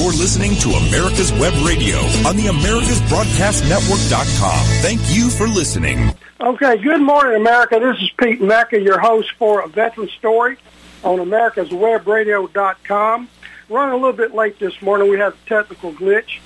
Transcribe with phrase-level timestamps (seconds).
[0.00, 4.66] You're listening to America's Web Radio on the AmericasBroadcastNetwork.com.
[4.80, 6.14] Thank you for listening.
[6.40, 7.78] Okay, good morning, America.
[7.78, 10.56] This is Pete Mecca, your host for A Veteran Story
[11.04, 13.28] on AmericasWebRadio.com.
[13.68, 15.10] Running a little bit late this morning.
[15.10, 16.38] We had a technical glitch.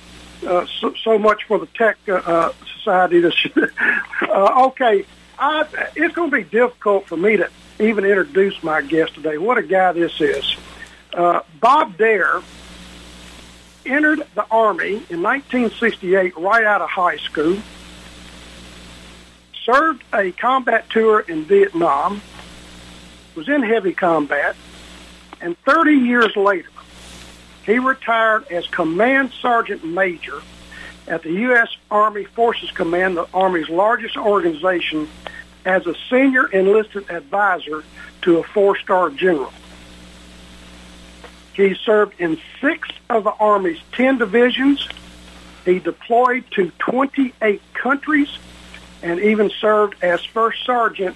[0.45, 3.21] Uh, so, so, much for the tech uh, uh society.
[3.21, 3.47] This,
[4.21, 5.05] uh, okay,
[5.39, 5.65] I,
[5.95, 7.49] it's going to be difficult for me to
[7.79, 9.37] even introduce my guest today.
[9.37, 10.57] What a guy this is.
[11.13, 12.41] Uh, Bob Dare
[13.85, 17.57] entered the Army in 1968 right out of high school,
[19.63, 22.21] served a combat tour in Vietnam,
[23.35, 24.55] was in heavy combat,
[25.41, 26.69] and 30 years later,
[27.65, 30.41] he retired as Command Sergeant Major
[31.07, 31.75] at the U.S.
[31.89, 35.07] Army Forces Command, the Army's largest organization,
[35.65, 37.83] as a senior enlisted advisor
[38.21, 39.51] to a four-star general.
[41.55, 44.87] He served in six of the Army's 10 divisions.
[45.63, 48.37] He deployed to 28 countries
[49.01, 51.15] and even served as first sergeant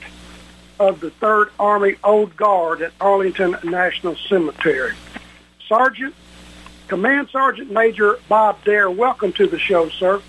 [0.80, 4.94] of the 3rd Army Old Guard at Arlington National Cemetery.
[5.68, 6.16] Sergeant,
[6.88, 10.22] Command Sergeant Major Bob Dare, welcome to the show, sir.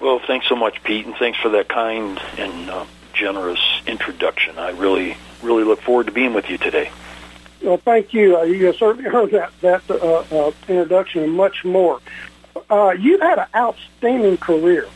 [0.00, 4.58] Well, thanks so much, Pete, and thanks for that kind and uh, generous introduction.
[4.58, 6.90] I really, really look forward to being with you today.
[7.62, 8.38] Well, thank you.
[8.38, 12.00] Uh, you certainly heard that that uh, uh, introduction and much more.
[12.70, 14.88] Uh, you've had an outstanding career.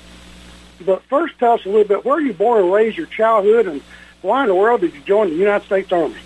[0.85, 3.83] But first, tell us a little bit where you born and raised, your childhood, and
[4.21, 6.17] why in the world did you join the United States Army?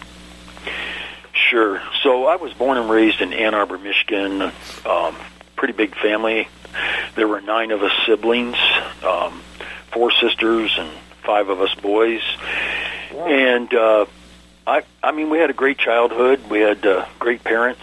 [1.32, 1.80] Sure.
[2.02, 4.42] So I was born and raised in Ann Arbor, Michigan.
[4.84, 5.16] Um,
[5.56, 6.48] pretty big family.
[7.14, 8.56] There were nine of us siblings,
[9.04, 9.40] um,
[9.92, 10.90] four sisters, and
[11.22, 12.22] five of us boys.
[13.12, 13.26] Wow.
[13.26, 14.06] And uh,
[14.70, 16.48] I, I mean, we had a great childhood.
[16.48, 17.82] We had uh, great parents.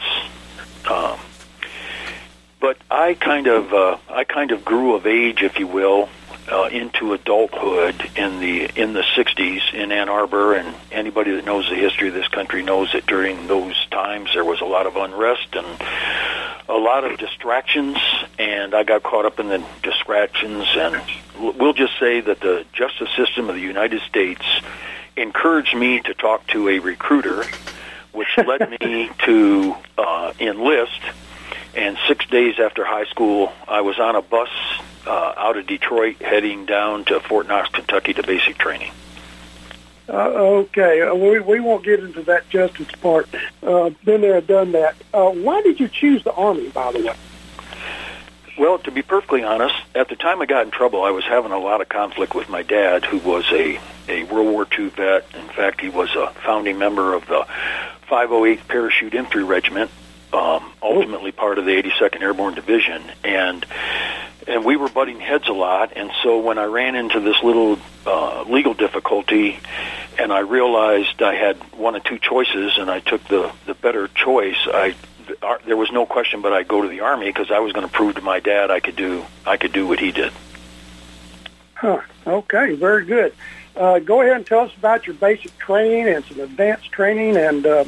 [0.90, 1.20] Um,
[2.62, 6.08] but I kind of, uh, I kind of grew of age, if you will,
[6.50, 11.70] uh, into adulthood in the in the 60s in Ann Arbor, and anybody that knows
[11.70, 14.96] the history of this country knows that during those times there was a lot of
[14.96, 15.68] unrest and
[16.70, 17.98] a lot of distractions,
[18.40, 20.66] and I got caught up in the distractions.
[20.78, 21.02] And
[21.38, 24.46] we'll just say that the justice system of the United States
[25.18, 27.44] encouraged me to talk to a recruiter,
[28.12, 31.02] which led me to uh, enlist.
[31.76, 34.50] And six days after high school, I was on a bus
[35.06, 38.92] uh, out of Detroit heading down to Fort Knox, Kentucky to basic training.
[40.10, 43.28] Uh, okay, uh, we, we won't get into that justice part.
[43.62, 44.96] Uh, been there, done that.
[45.14, 47.16] Uh, why did you choose the Army, by the way?
[48.58, 51.52] Well, to be perfectly honest, at the time I got in trouble, I was having
[51.52, 55.28] a lot of conflict with my dad, who was a, a World War II vet.
[55.36, 57.46] In fact, he was a founding member of the
[58.10, 59.92] 508th Parachute Infantry Regiment,
[60.34, 63.64] um, ultimately part of the 82nd Airborne Division, and
[64.48, 65.92] and we were butting heads a lot.
[65.96, 69.60] And so when I ran into this little uh, legal difficulty,
[70.18, 74.08] and I realized I had one of two choices, and I took the the better
[74.08, 74.96] choice, I
[75.66, 77.92] there was no question but I'd go to the army because I was going to
[77.92, 80.32] prove to my dad I could do I could do what he did.
[81.76, 82.02] Huh.
[82.26, 82.74] Okay.
[82.74, 83.34] Very good.
[83.76, 87.66] Uh, go ahead and tell us about your basic training and some advanced training and
[87.66, 87.86] uh,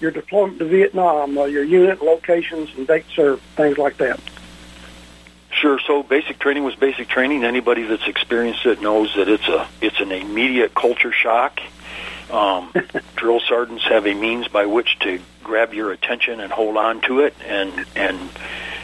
[0.00, 4.20] your deployment to Vietnam, uh, your unit locations and dates served, things like that.
[5.50, 5.78] Sure.
[5.78, 7.44] So basic training was basic training.
[7.44, 11.60] Anybody that's experienced it knows that it's a it's an immediate culture shock.
[12.30, 12.72] Um,
[13.16, 17.20] drill sergeants have a means by which to grab your attention and hold on to
[17.20, 18.30] it, and and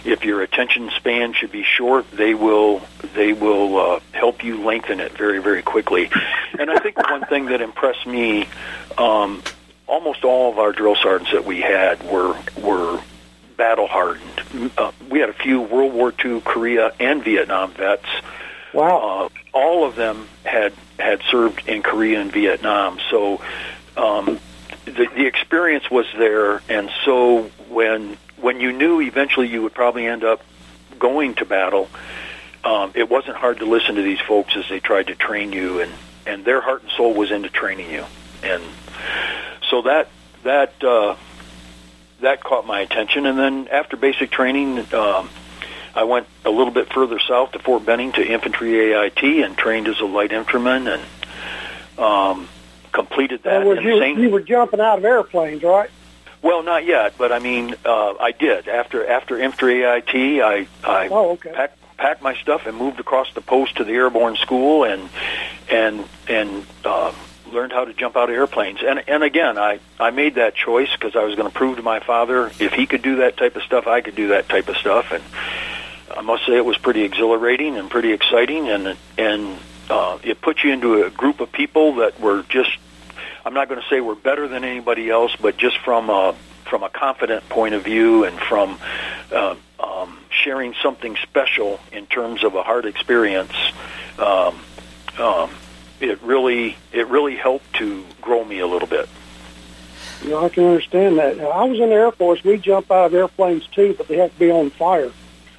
[0.05, 2.83] if your attention span should be short, they will
[3.15, 6.11] they will uh, help you lengthen it very very quickly.
[6.59, 8.47] And I think the one thing that impressed me,
[8.99, 9.43] um,
[9.87, 13.01] almost all of our drill sergeants that we had were were
[13.57, 14.71] battle hardened.
[14.79, 18.09] Uh, we had a few World War II, Korea, and Vietnam vets.
[18.73, 19.27] Wow!
[19.27, 23.41] Uh, all of them had had served in Korea and Vietnam, so.
[23.97, 24.39] Um,
[24.85, 30.07] the, the experience was there, and so when when you knew eventually you would probably
[30.07, 30.43] end up
[30.99, 31.89] going to battle,
[32.65, 35.81] um, it wasn't hard to listen to these folks as they tried to train you,
[35.81, 35.93] and
[36.27, 38.05] and their heart and soul was into training you,
[38.43, 38.63] and
[39.69, 40.09] so that
[40.45, 41.17] that uh,
[42.21, 43.27] that caught my attention.
[43.27, 45.31] And then after basic training, um,
[45.95, 49.89] I went a little bit further south to Fort Benning to infantry AIT and trained
[49.89, 51.03] as a light infantryman and.
[51.99, 52.49] Um,
[52.93, 53.65] completed that.
[53.65, 55.91] You, Saint- you were jumping out of airplanes, right?
[56.43, 60.15] Well, not yet, but I mean, uh, I did after after infantry AIT.
[60.15, 61.53] I I oh, okay.
[61.53, 65.11] packed packed my stuff and moved across the post to the airborne school and
[65.71, 67.13] and and uh,
[67.53, 68.81] learned how to jump out of airplanes.
[68.83, 71.83] And and again, I I made that choice because I was going to prove to
[71.83, 74.69] my father if he could do that type of stuff, I could do that type
[74.69, 75.13] of stuff.
[75.13, 75.23] And
[76.17, 79.59] I must say it was pretty exhilarating and pretty exciting, and and
[79.89, 82.71] uh, it put you into a group of people that were just.
[83.45, 86.35] I'm not going to say we're better than anybody else, but just from a
[86.67, 88.79] from a confident point of view and from
[89.33, 93.55] uh, um, sharing something special in terms of a hard experience.
[94.19, 94.61] Um,
[95.19, 95.51] um,
[96.01, 99.09] it really it really helped to grow me a little bit.
[100.23, 101.41] You know, I can understand that.
[101.41, 102.45] I was in the Air Force.
[102.45, 105.11] We jump out of airplanes too, but they have to be on fire.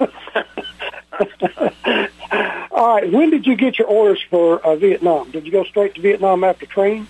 [2.70, 3.10] All right.
[3.10, 5.30] When did you get your orders for uh, Vietnam?
[5.30, 7.06] Did you go straight to Vietnam after training?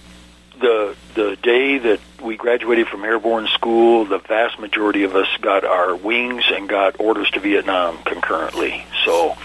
[0.61, 5.64] The the day that we graduated from airborne school, the vast majority of us got
[5.64, 8.84] our wings and got orders to Vietnam concurrently.
[9.05, 9.37] So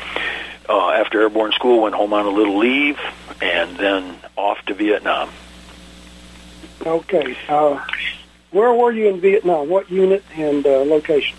[0.69, 3.00] uh, after airborne school, went home on a little leave,
[3.42, 5.30] and then off to Vietnam.
[6.86, 7.38] Okay.
[7.48, 7.84] Uh,
[8.51, 9.69] where were you in Vietnam?
[9.69, 11.38] What unit and uh, location?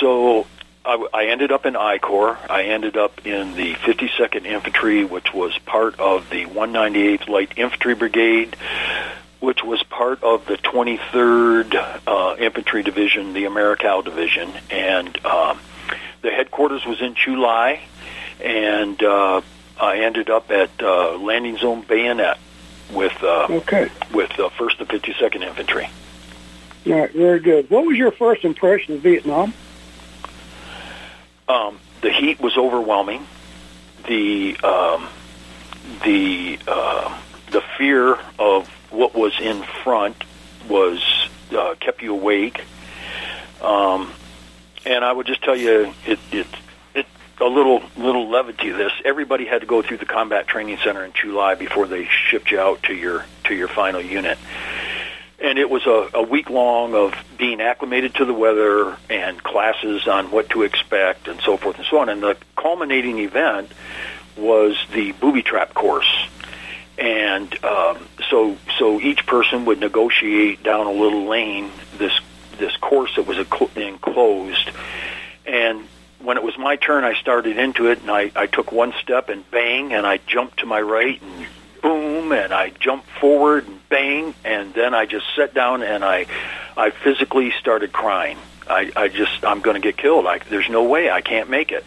[0.00, 0.46] So
[0.86, 2.38] I, I ended up in I Corps.
[2.48, 7.94] I ended up in the 52nd Infantry, which was part of the 198th Light Infantry
[7.94, 8.56] Brigade,
[9.40, 15.58] which was part of the 23rd uh, Infantry Division, the Americal Division, and um,
[16.22, 17.80] the headquarters was in Chu Lai,
[18.42, 19.40] and uh,
[19.80, 22.38] I ended up at uh, Landing Zone Bayonet
[22.92, 23.90] with uh, Okay.
[24.14, 25.88] with uh, First and 52nd Infantry.
[26.86, 27.10] All right.
[27.12, 27.68] Very good.
[27.68, 29.52] What was your first impression of Vietnam?
[31.48, 33.26] Um, the heat was overwhelming.
[34.06, 35.08] The um,
[36.04, 37.20] the uh,
[37.50, 40.16] the fear of what was in front
[40.68, 42.64] was uh, kept you awake.
[43.62, 44.12] Um,
[44.84, 46.46] and I would just tell you, it, it
[46.94, 47.06] it
[47.40, 48.70] a little little levity.
[48.70, 52.06] This everybody had to go through the combat training center in Chu Lai before they
[52.06, 54.38] shipped you out to your to your final unit
[55.38, 60.08] and it was a, a week long of being acclimated to the weather and classes
[60.08, 62.08] on what to expect and so forth and so on.
[62.08, 63.70] And the culminating event
[64.36, 66.28] was the booby trap course.
[66.98, 72.12] And um, so, so each person would negotiate down a little lane this
[72.58, 73.36] this course that was
[73.76, 74.70] enclosed.
[75.44, 75.86] And
[76.20, 79.28] when it was my turn, I started into it, and I, I took one step
[79.28, 81.46] and bang, and I jumped to my right and
[81.86, 86.26] boom, and I jumped forward and bang, and then I just sat down and I,
[86.76, 88.38] I physically started crying.
[88.68, 90.24] I, I just, I'm going to get killed.
[90.24, 91.86] Like, there's no way I can't make it.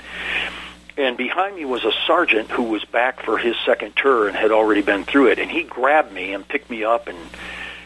[0.96, 4.51] And behind me was a sergeant who was back for his second tour and had
[4.51, 7.18] already been through it, and he grabbed me and picked me up and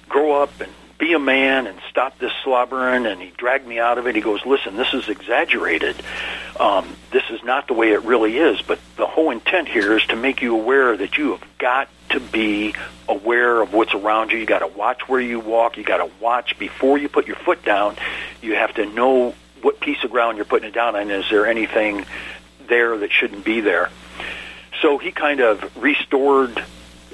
[0.08, 3.06] grow up and be a man and stop this slobbering.
[3.06, 4.16] And he dragged me out of it.
[4.16, 5.96] He goes listen this is exaggerated.
[6.60, 8.62] Um, this is not the way it really is.
[8.62, 12.20] But the whole intent here is to make you aware that you have got to
[12.20, 12.74] be
[13.08, 14.38] aware of what's around you.
[14.38, 15.78] You got to watch where you walk.
[15.78, 17.96] You got to watch before you put your foot down.
[18.42, 21.10] You have to know what piece of ground you're putting it down on.
[21.10, 22.06] Is there anything
[22.68, 23.90] there that shouldn't be there?
[24.82, 26.64] So he kind of restored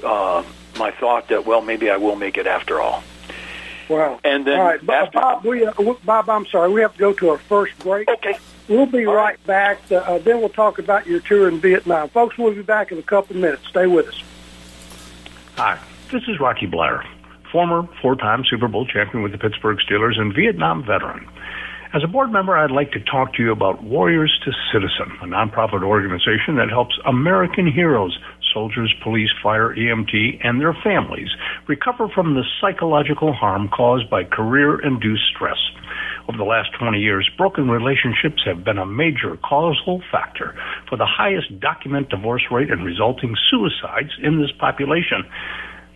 [0.02, 0.42] uh,
[0.78, 3.02] my thought that well maybe I will make it after all
[3.90, 4.20] Wow.
[4.24, 5.72] And then All right, Bob, after- Bob, we, uh,
[6.04, 6.72] Bob, I'm sorry.
[6.72, 8.08] We have to go to our first break.
[8.08, 8.38] Okay.
[8.68, 9.80] We'll be All right, back.
[9.90, 12.08] Uh, uh, then we'll talk about your tour in Vietnam.
[12.08, 13.66] Folks, we'll be back in a couple of minutes.
[13.68, 14.22] Stay with us.
[15.56, 15.76] Hi,
[16.12, 17.02] this is Rocky Bleier,
[17.50, 21.28] former four-time Super Bowl champion with the Pittsburgh Steelers and Vietnam veteran.
[21.92, 25.26] As a board member, I'd like to talk to you about Warriors to Citizen, a
[25.26, 28.16] nonprofit organization that helps American heroes,
[28.52, 31.28] soldiers, police, fire, EMT, and their families
[31.68, 35.58] recover from the psychological harm caused by career-induced stress.
[36.28, 40.54] Over the last 20 years, broken relationships have been a major causal factor
[40.88, 45.24] for the highest document divorce rate and resulting suicides in this population.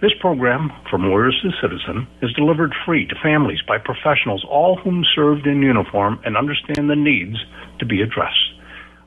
[0.00, 5.04] This program, From Warriors to Citizen, is delivered free to families by professionals, all whom
[5.14, 7.36] served in uniform and understand the needs
[7.78, 8.53] to be addressed.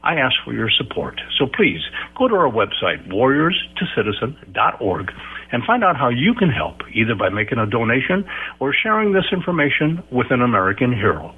[0.08, 1.20] I ask for your support.
[1.38, 1.82] So please
[2.18, 5.12] go to our website, warriorstocitizen.org,
[5.52, 8.24] and find out how you can help, either by making a donation
[8.62, 11.36] or sharing this information with an American hero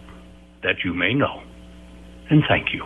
[0.62, 1.42] that you may know.
[2.30, 2.86] And thank you.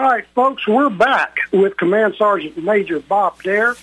[0.00, 3.74] All right, folks, we're back with Command Sergeant Major Bob Dare.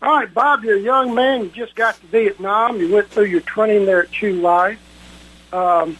[0.00, 1.42] All right, Bob, you're a young man.
[1.42, 2.78] You just got to Vietnam.
[2.78, 4.78] You went through your training there at Chu Lai.
[5.52, 5.98] Um,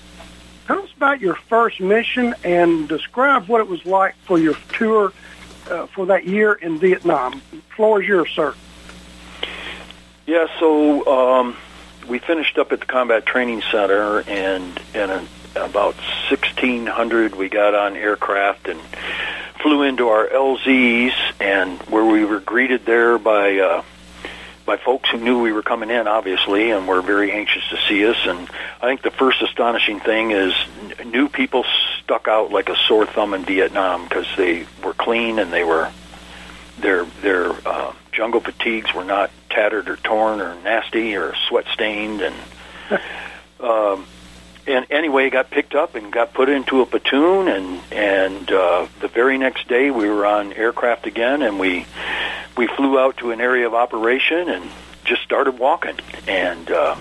[0.69, 5.12] tell us about your first mission and describe what it was like for your tour
[5.69, 7.43] uh, for that year in Vietnam.
[7.50, 8.54] The floor is yours, sir.
[10.25, 11.57] Yeah, so um,
[12.07, 15.11] we finished up at the Combat Training Center, and in
[15.57, 15.97] about
[16.31, 18.81] 1600 we got on aircraft and
[19.64, 23.83] flew into our LZs, and where we were greeted there by uh,
[24.66, 28.06] by folks who knew we were coming in, obviously, and were very anxious to see
[28.06, 28.18] us.
[28.26, 28.49] And
[28.80, 30.52] I think the first astonishing thing is
[31.06, 31.64] new people
[32.02, 35.90] stuck out like a sore thumb in Vietnam because they were clean and they were
[36.78, 42.21] their their uh, jungle fatigues were not tattered or torn or nasty or sweat stained
[42.21, 42.35] and
[43.61, 44.06] um,
[44.66, 49.09] and anyway got picked up and got put into a platoon and and uh, the
[49.09, 51.87] very next day we were on aircraft again and we
[52.56, 54.71] we flew out to an area of operation and
[55.04, 55.97] just started walking.
[56.26, 56.97] And uh,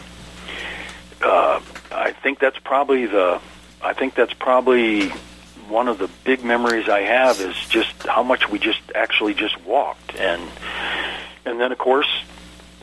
[1.21, 3.39] uh, I think that's probably the
[3.81, 5.09] I think that's probably
[5.67, 9.59] one of the big memories I have is just how much we just actually just
[9.63, 10.15] walked.
[10.15, 10.41] And
[11.45, 12.09] and then of course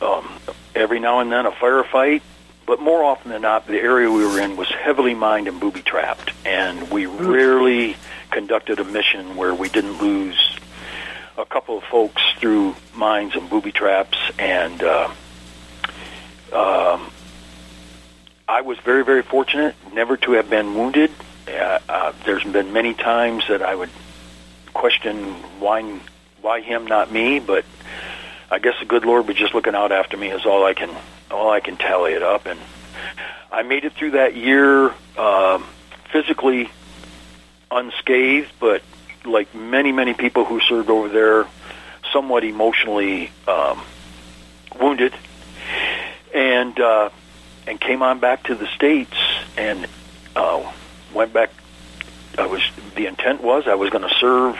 [0.01, 0.27] um,
[0.75, 2.21] every now and then a firefight
[2.65, 5.81] but more often than not the area we were in was heavily mined and booby
[5.81, 7.95] trapped and we rarely
[8.29, 10.57] conducted a mission where we didn't lose
[11.37, 15.09] a couple of folks through mines and booby traps and uh,
[16.53, 17.11] um,
[18.47, 21.11] I was very very fortunate never to have been wounded
[21.47, 23.89] uh, uh, there's been many times that I would
[24.73, 25.99] question why
[26.41, 27.39] why him, not me.
[27.39, 27.65] But
[28.51, 30.29] I guess the good Lord was just looking out after me.
[30.29, 30.95] Is all I can
[31.31, 32.45] all I can tally it up.
[32.45, 32.59] And
[33.51, 35.65] I made it through that year um,
[36.11, 36.69] physically
[37.71, 38.83] unscathed, but
[39.25, 41.47] like many many people who served over there,
[42.11, 43.81] somewhat emotionally um,
[44.79, 45.13] wounded,
[46.35, 47.09] and uh,
[47.65, 49.17] and came on back to the states
[49.57, 49.87] and.
[50.33, 50.71] Uh,
[51.13, 51.51] went back.
[52.37, 52.61] I was
[52.95, 54.57] the intent was I was going to serve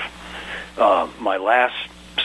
[0.78, 1.76] uh, my last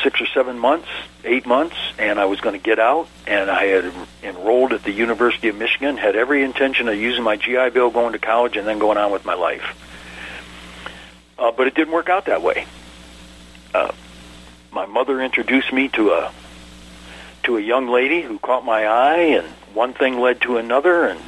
[0.07, 0.87] six or seven months,
[1.25, 3.09] eight months, and I was going to get out.
[3.27, 5.97] And I had enrolled at the University of Michigan.
[5.97, 9.11] Had every intention of using my GI Bill, going to college, and then going on
[9.11, 9.65] with my life.
[11.37, 12.67] Uh, but it didn't work out that way.
[13.75, 13.91] Uh,
[14.71, 16.33] my mother introduced me to a
[17.43, 21.21] to a young lady who caught my eye, and one thing led to another, and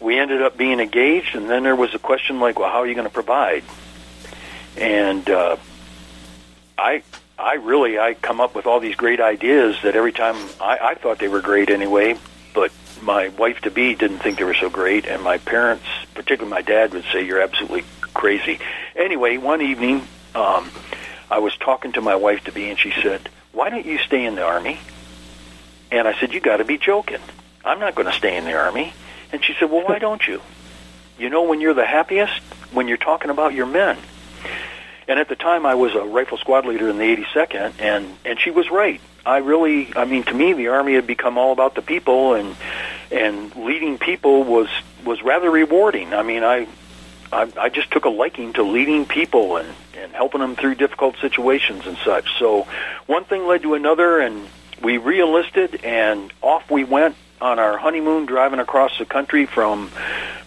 [0.00, 2.88] we ended up being engaged, and then there was a question like, well, how are
[2.88, 3.62] you going to provide?
[4.76, 5.56] And uh,
[6.76, 7.02] I,
[7.38, 10.94] I really, I come up with all these great ideas that every time I, I
[10.94, 12.18] thought they were great anyway,
[12.54, 16.50] but my wife to be didn't think they were so great, and my parents, particularly
[16.50, 18.58] my dad, would say you're absolutely crazy.
[18.96, 20.70] Anyway, one evening, um,
[21.30, 24.24] I was talking to my wife to be, and she said, "Why don't you stay
[24.24, 24.80] in the army?"
[25.92, 27.20] And I said, "You got to be joking.
[27.64, 28.92] I'm not going to stay in the army."
[29.32, 30.40] And she said, Well, why don't you?
[31.18, 32.40] You know, when you're the happiest,
[32.72, 33.98] when you're talking about your men.
[35.08, 38.38] And at the time, I was a rifle squad leader in the 82nd, and, and
[38.38, 39.00] she was right.
[39.24, 42.54] I really, I mean, to me, the Army had become all about the people, and
[43.10, 44.68] and leading people was
[45.04, 46.12] was rather rewarding.
[46.14, 46.68] I mean, I
[47.32, 51.16] I, I just took a liking to leading people and, and helping them through difficult
[51.20, 52.38] situations and such.
[52.38, 52.66] So
[53.06, 54.48] one thing led to another, and
[54.82, 59.90] we re-enlisted, and off we went on our honeymoon driving across the country from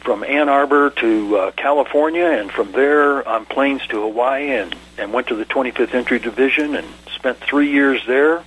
[0.02, 5.14] from Ann Arbor to uh, California and from there on planes to Hawaii and and
[5.14, 8.44] went to the 25th Infantry Division and spent 3 years there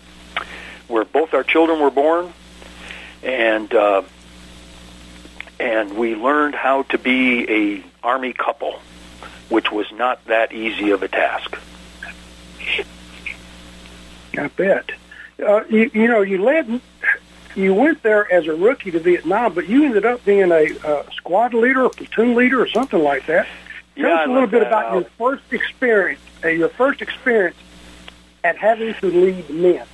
[0.89, 2.33] where both our children were born
[3.23, 4.03] and uh
[5.61, 8.81] and we learned how to be a army couple
[9.49, 11.57] which was not that easy of a task.
[14.37, 14.91] I bet.
[15.41, 16.81] Uh, you, you know, you led
[17.57, 21.11] you went there as a rookie to Vietnam, but you ended up being a uh,
[21.13, 23.47] squad leader, or platoon leader, or something like that.
[23.97, 24.95] Tell Yeah, us a little bit about out.
[24.95, 27.57] your first experience, uh, your first experience
[28.43, 29.87] at having to lead men.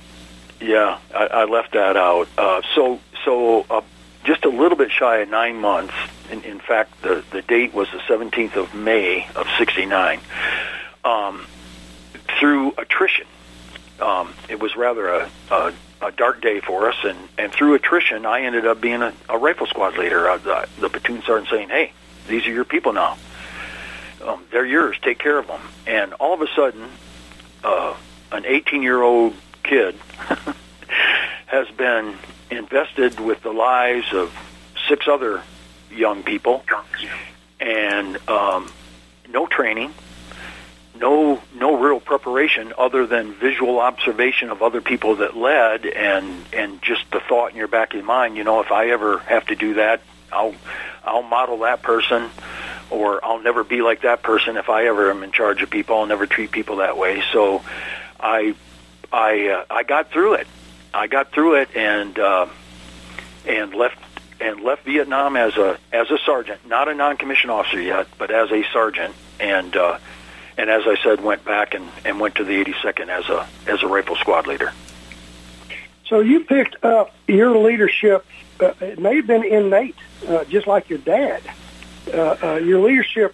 [0.59, 2.27] Yeah, I, I left that out.
[2.37, 3.81] Uh, so, so uh,
[4.23, 5.93] just a little bit shy of nine months
[6.31, 10.19] in, in fact, the the date was the 17th of May of '69.
[11.03, 11.45] Um,
[12.39, 13.27] through attrition,
[13.99, 18.25] um, it was rather a, a a dark day for us, and and through attrition,
[18.25, 20.29] I ended up being a, a rifle squad leader.
[20.29, 21.93] Uh, the, the platoon sergeant saying, "Hey,
[22.27, 23.17] these are your people now.
[24.25, 24.97] Um, they're yours.
[25.01, 26.89] Take care of them." And all of a sudden,
[27.63, 27.95] uh,
[28.31, 29.95] an 18-year-old kid
[31.47, 32.15] has been
[32.49, 34.33] invested with the lives of
[34.87, 35.41] six other
[35.91, 36.63] young people,
[37.59, 38.71] and um,
[39.29, 39.93] no training,
[41.01, 46.81] no no real preparation other than visual observation of other people that led, and and
[46.81, 49.45] just the thought in your back of your mind, you know, if I ever have
[49.47, 50.55] to do that, I'll
[51.03, 52.29] I'll model that person.
[52.89, 54.57] Or I'll never be like that person.
[54.57, 57.23] If I ever am in charge of people, I'll never treat people that way.
[57.31, 57.63] So,
[58.19, 58.53] I,
[59.13, 60.47] I, uh, I got through it.
[60.93, 62.47] I got through it, and uh,
[63.47, 63.97] and left
[64.41, 68.51] and left Vietnam as a as a sergeant, not a non-commissioned officer yet, but as
[68.51, 69.97] a sergeant, and uh,
[70.57, 73.83] and as I said, went back and, and went to the 82nd as a as
[73.83, 74.71] a rifle squad leader.
[76.07, 78.25] So you picked up your leadership.
[78.59, 79.95] Uh, it may have been innate,
[80.27, 81.41] uh, just like your dad.
[82.13, 83.33] Uh, uh, your leadership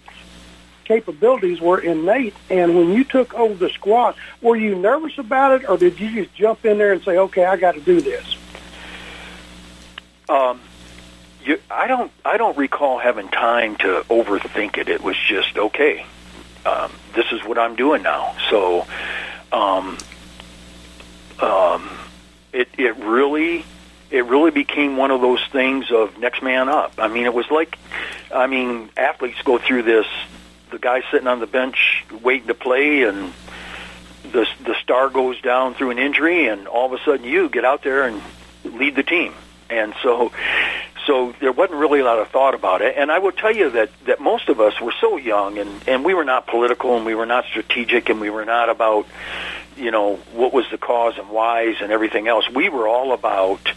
[0.84, 5.68] capabilities were innate, and when you took over the squad, were you nervous about it,
[5.68, 8.36] or did you just jump in there and say, "Okay, I got to do this"?
[10.28, 10.60] Um,
[11.44, 12.12] you, I don't.
[12.24, 14.88] I don't recall having time to overthink it.
[14.88, 16.06] It was just okay.
[16.66, 18.34] Um, this is what I'm doing now.
[18.50, 18.86] So,
[19.52, 19.98] um,
[21.40, 21.88] um,
[22.52, 23.64] it it really
[24.10, 26.94] it really became one of those things of next man up.
[26.98, 27.78] I mean, it was like,
[28.34, 30.06] I mean, athletes go through this.
[30.70, 33.32] The guy sitting on the bench waiting to play, and
[34.32, 37.64] the the star goes down through an injury, and all of a sudden you get
[37.64, 38.22] out there and
[38.64, 39.34] lead the team.
[39.70, 40.32] And so,
[41.08, 42.94] so there wasn't really a lot of thought about it.
[42.96, 46.04] And I will tell you that that most of us were so young, and and
[46.04, 49.06] we were not political, and we were not strategic, and we were not about,
[49.76, 52.48] you know, what was the cause and whys and everything else.
[52.48, 53.72] We were all about,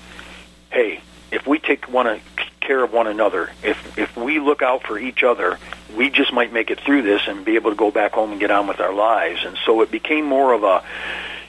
[0.70, 2.20] hey, if we take one uh,
[2.60, 5.58] care of one another, if if we look out for each other,
[5.96, 8.42] we just might make it through this and be able to go back home and
[8.42, 9.46] get on with our lives.
[9.46, 10.84] And so it became more of a,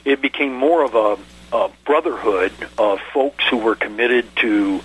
[0.05, 1.17] it became more of a
[1.53, 4.81] a brotherhood of folks who were committed to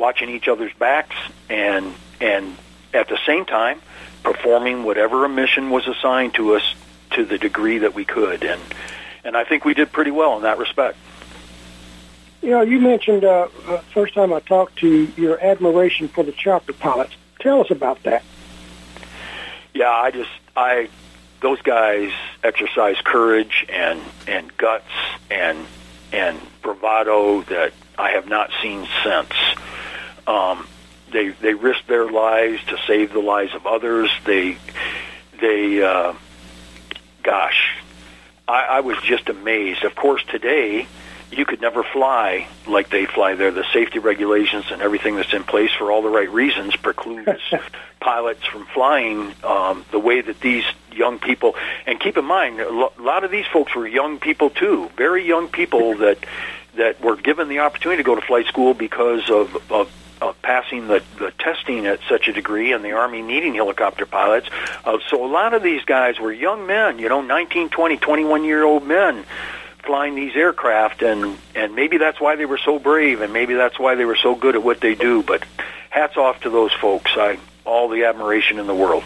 [0.00, 1.14] watching each other's backs
[1.48, 2.56] and and
[2.92, 3.80] at the same time
[4.24, 6.74] performing whatever a mission was assigned to us
[7.10, 8.60] to the degree that we could and
[9.22, 10.96] and I think we did pretty well in that respect.
[12.42, 16.24] You know, you mentioned uh, uh, first time I talked to you, your admiration for
[16.24, 17.14] the chopper pilots.
[17.38, 18.22] Tell us about that.
[19.74, 20.88] Yeah, I just I
[21.40, 24.84] those guys exercise courage and and guts
[25.30, 25.66] and
[26.12, 29.32] and bravado that I have not seen since.
[30.30, 30.66] Um,
[31.12, 34.10] they they risk their lives to save the lives of others.
[34.24, 34.56] They
[35.40, 36.14] they uh,
[37.22, 37.76] gosh,
[38.46, 39.82] I, I was just amazed.
[39.82, 40.86] Of course, today
[41.32, 43.50] you could never fly like they fly there.
[43.50, 47.40] The safety regulations and everything that's in place for all the right reasons precludes
[48.00, 51.56] pilots from flying um, the way that these young people.
[51.86, 55.48] And keep in mind, a lot of these folks were young people too, very young
[55.48, 56.18] people that
[56.76, 60.86] that were given the opportunity to go to flight school because of, of of passing
[60.88, 64.48] the, the testing at such a degree and the Army needing helicopter pilots.
[64.84, 68.44] Uh, so a lot of these guys were young men, you know, 19, 20, 21
[68.44, 69.24] year old men
[69.84, 73.78] flying these aircraft and and maybe that's why they were so brave and maybe that's
[73.78, 75.42] why they were so good at what they do but
[75.88, 77.10] hats off to those folks.
[77.16, 79.04] I all the admiration in the world.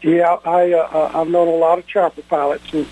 [0.00, 2.86] Yeah i uh, i've known a lot of chopper pilots and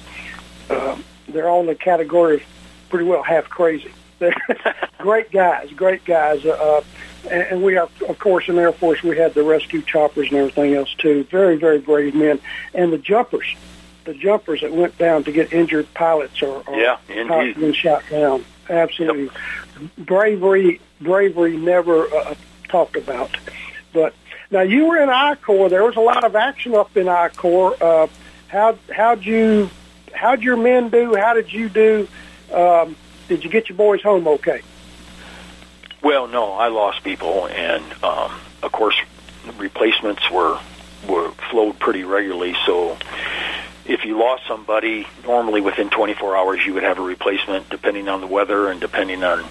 [0.68, 0.96] uh,
[1.28, 2.42] they're all in the category of
[2.88, 3.92] pretty well half crazy
[4.98, 6.82] great guys great guys uh,
[7.30, 10.28] and and we are of course in the air force we had the rescue choppers
[10.28, 12.38] and everything else too very very brave men
[12.74, 13.56] and the jumpers
[14.06, 16.98] the jumpers that went down to get injured pilots or, or yeah,
[17.28, 18.44] pilots been shot down.
[18.70, 19.90] Absolutely, yep.
[19.98, 22.34] bravery bravery never uh,
[22.68, 23.36] talked about.
[23.92, 24.14] But
[24.50, 25.68] now you were in I Corps.
[25.68, 27.76] There was a lot of action up in I Corps.
[27.80, 28.06] Uh,
[28.48, 29.68] how how'd you
[30.14, 31.14] how'd your men do?
[31.14, 32.08] How did you do?
[32.52, 32.96] Um,
[33.28, 34.62] did you get your boys home okay?
[36.02, 38.96] Well, no, I lost people, and um, of course,
[39.56, 40.58] replacements were
[41.08, 42.54] were flowed pretty regularly.
[42.64, 42.96] So
[43.84, 48.20] if you lost somebody, normally within 24 hours you would have a replacement, depending on
[48.20, 49.44] the weather and depending on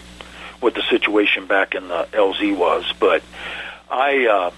[0.60, 2.92] what the situation back in the LZ was.
[3.00, 3.24] But
[3.90, 4.52] I, uh,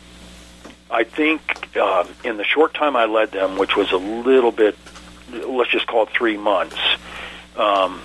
[0.90, 4.78] I think uh, in the short time I led them, which was a little bit,
[5.32, 6.78] let's just call it three months,
[7.56, 8.02] um,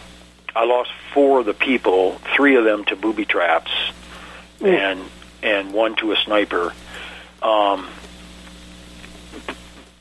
[0.55, 3.71] I lost four of the people, three of them to booby traps,
[4.61, 4.69] mm.
[4.69, 5.03] and
[5.43, 6.73] and one to a sniper.
[7.43, 7.88] Um,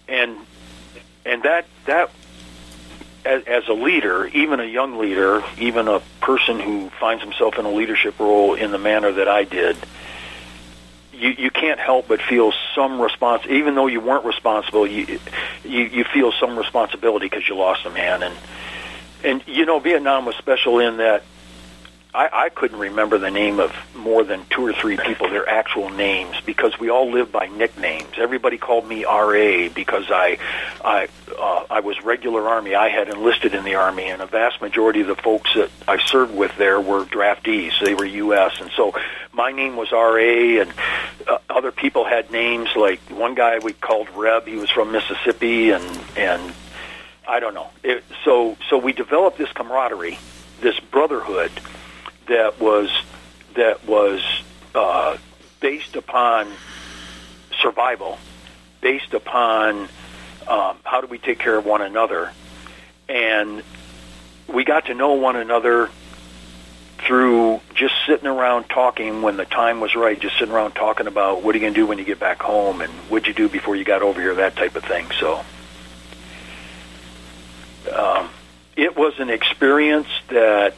[0.07, 0.37] and
[1.25, 2.11] and that that
[3.25, 7.65] as, as a leader, even a young leader, even a person who finds himself in
[7.65, 9.77] a leadership role in the manner that I did,
[11.13, 13.43] you you can't help but feel some response.
[13.47, 15.19] Even though you weren't responsible, you
[15.63, 18.23] you, you feel some responsibility because you lost a man.
[18.23, 18.35] And
[19.23, 21.23] and you know, Vietnam was special in that
[22.13, 25.89] I, I couldn't remember the name of more than two or three people, their actual
[25.89, 28.17] names, because we all lived by nicknames.
[28.17, 29.69] Everybody called me R.A.
[29.69, 30.37] because I,
[30.83, 31.07] I,
[31.39, 32.75] uh, I was regular Army.
[32.75, 35.99] I had enlisted in the Army, and a vast majority of the folks that I
[35.99, 37.79] served with there were draftees.
[37.81, 38.93] They were U.S., and so
[39.31, 40.73] my name was R.A., and
[41.25, 44.47] uh, other people had names like one guy we called Reb.
[44.47, 46.53] He was from Mississippi, and and
[47.31, 47.69] I don't know.
[47.81, 50.19] It, so so we developed this camaraderie,
[50.59, 51.49] this brotherhood
[52.27, 52.89] that was
[53.55, 54.21] that was
[54.75, 55.15] uh,
[55.61, 56.51] based upon
[57.61, 58.17] survival,
[58.81, 59.87] based upon
[60.45, 62.33] um, how do we take care of one another,
[63.07, 63.63] and
[64.53, 65.89] we got to know one another
[66.97, 71.43] through just sitting around talking when the time was right, just sitting around talking about
[71.43, 73.47] what are you going to do when you get back home and what'd you do
[73.47, 75.07] before you got over here, that type of thing.
[75.17, 75.45] So
[77.89, 78.29] um,
[78.75, 80.75] it was an experience that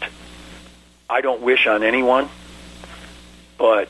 [1.10, 2.30] I don't wish on anyone,
[3.58, 3.90] but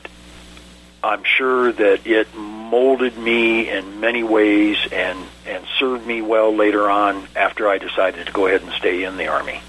[1.02, 6.90] I'm sure that it molded me in many ways and and served me well later
[6.90, 9.60] on after I decided to go ahead and stay in the army.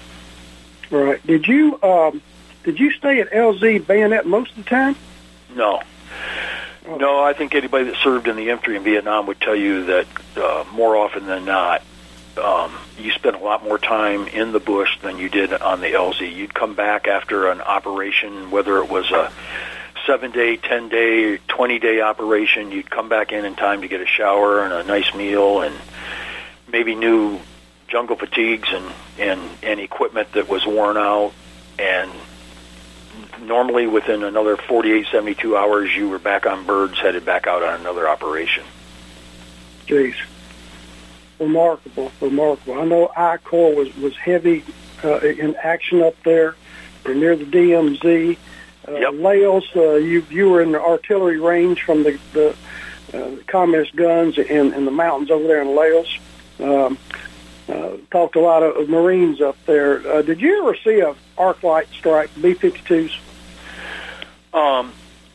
[0.90, 1.24] Right.
[1.26, 2.22] Did you um,
[2.64, 4.96] did you stay at LZ Bayonet most of the time?
[5.54, 5.82] No.
[6.86, 10.06] No, I think anybody that served in the infantry in Vietnam would tell you that
[10.36, 11.82] uh, more often than not,
[12.38, 15.88] um, you spent a lot more time in the bush than you did on the
[15.88, 16.34] LZ.
[16.34, 19.32] You'd come back after an operation, whether it was a
[20.06, 22.72] seven day, ten day, twenty day operation.
[22.72, 25.74] You'd come back in in time to get a shower and a nice meal, and
[26.68, 27.40] maybe new
[27.88, 31.32] jungle fatigues and and and equipment that was worn out,
[31.78, 32.10] and
[33.40, 37.80] normally within another 48, 72 hours, you were back on birds, headed back out on
[37.80, 38.64] another operation.
[39.86, 40.16] Jeez
[41.38, 42.80] remarkable, remarkable.
[42.80, 44.64] I know I Corps was was heavy
[45.04, 46.56] uh, in action up there.
[47.06, 48.36] Near the DMZ.
[48.88, 49.14] Uh, Yep.
[49.14, 52.56] Laos, uh, you you were in the artillery range from the the
[53.14, 56.18] uh, communist guns in, in the mountains over there in Laos.
[56.58, 56.98] Um,
[57.68, 60.06] uh, talked a lot of Marines up there.
[60.06, 63.18] Uh, did you ever see a arc light strike B-52s?
[64.54, 64.92] Um,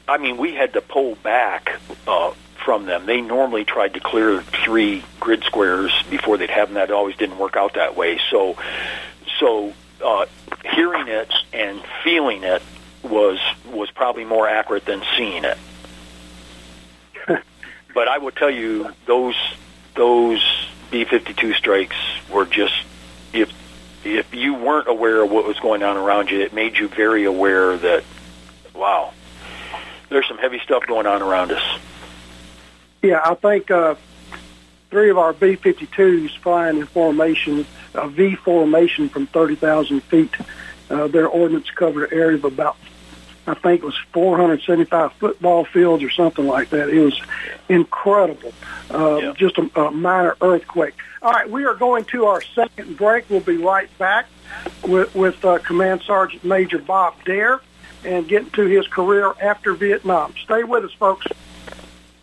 [0.07, 2.31] I mean, we had to pull back uh,
[2.65, 3.05] from them.
[3.05, 6.75] They normally tried to clear three grid squares before they'd have them.
[6.75, 8.19] That always didn't work out that way.
[8.29, 8.57] So,
[9.39, 10.25] so uh,
[10.63, 12.61] hearing it and feeling it
[13.03, 15.57] was was probably more accurate than seeing it.
[17.93, 19.35] but I will tell you, those
[19.95, 20.41] those
[20.91, 21.95] B-52 strikes
[22.31, 22.73] were just
[23.33, 23.51] if
[24.03, 27.25] if you weren't aware of what was going on around you, it made you very
[27.25, 28.03] aware that
[28.73, 29.13] wow,
[30.09, 31.79] there's some heavy stuff going on around us.
[33.01, 33.95] Yeah, I think uh,
[34.89, 40.33] three of our B-52s flying in formation, a V formation from 30,000 feet.
[40.89, 42.75] Uh, their ordnance covered an area of about,
[43.47, 46.89] I think it was 475 football fields or something like that.
[46.89, 47.19] It was
[47.69, 48.53] incredible.
[48.93, 49.33] Uh, Yeah.
[49.35, 50.93] Just a, a minor earthquake.
[51.21, 53.29] All right, we are going to our second break.
[53.29, 54.27] We'll be right back
[54.83, 57.61] with, with uh, Command Sergeant Major Bob Dare
[58.03, 60.33] and get into his career after Vietnam.
[60.43, 61.25] Stay with us, folks.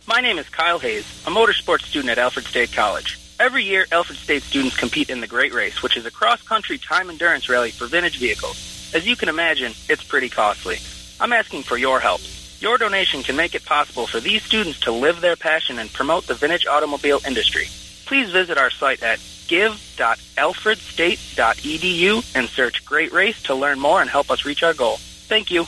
[0.09, 3.19] My name is Kyle Hayes, a motorsports student at Alfred State College.
[3.39, 7.11] Every year, Alfred State students compete in the Great Race, which is a cross-country time
[7.11, 8.91] endurance rally for vintage vehicles.
[8.95, 10.79] As you can imagine, it's pretty costly.
[11.19, 12.21] I'm asking for your help.
[12.59, 16.25] Your donation can make it possible for these students to live their passion and promote
[16.25, 17.67] the vintage automobile industry.
[18.07, 24.31] Please visit our site at give.alfredstate.edu and search Great Race to learn more and help
[24.31, 24.97] us reach our goal.
[24.97, 25.67] Thank you.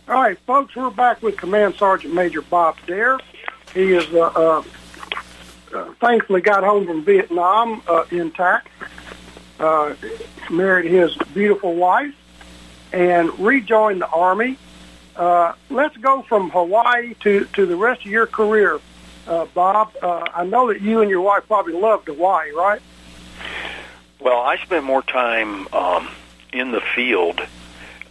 [0.09, 3.19] All right, folks, we're back with Command Sergeant Major Bob Dare.
[3.75, 4.63] He is uh, uh,
[5.75, 8.69] uh, thankfully got home from Vietnam uh, intact,
[9.59, 9.95] uh,
[10.51, 12.15] married his beautiful wife,
[12.93, 14.59] and rejoined the Army.
[15.15, 18.81] Uh, let's go from Hawaii to, to the rest of your career,
[19.27, 19.93] uh, Bob.
[20.03, 22.83] Uh, I know that you and your wife probably loved Hawaii, right?
[24.21, 26.09] Well, I spent more time um,
[26.53, 27.41] in the field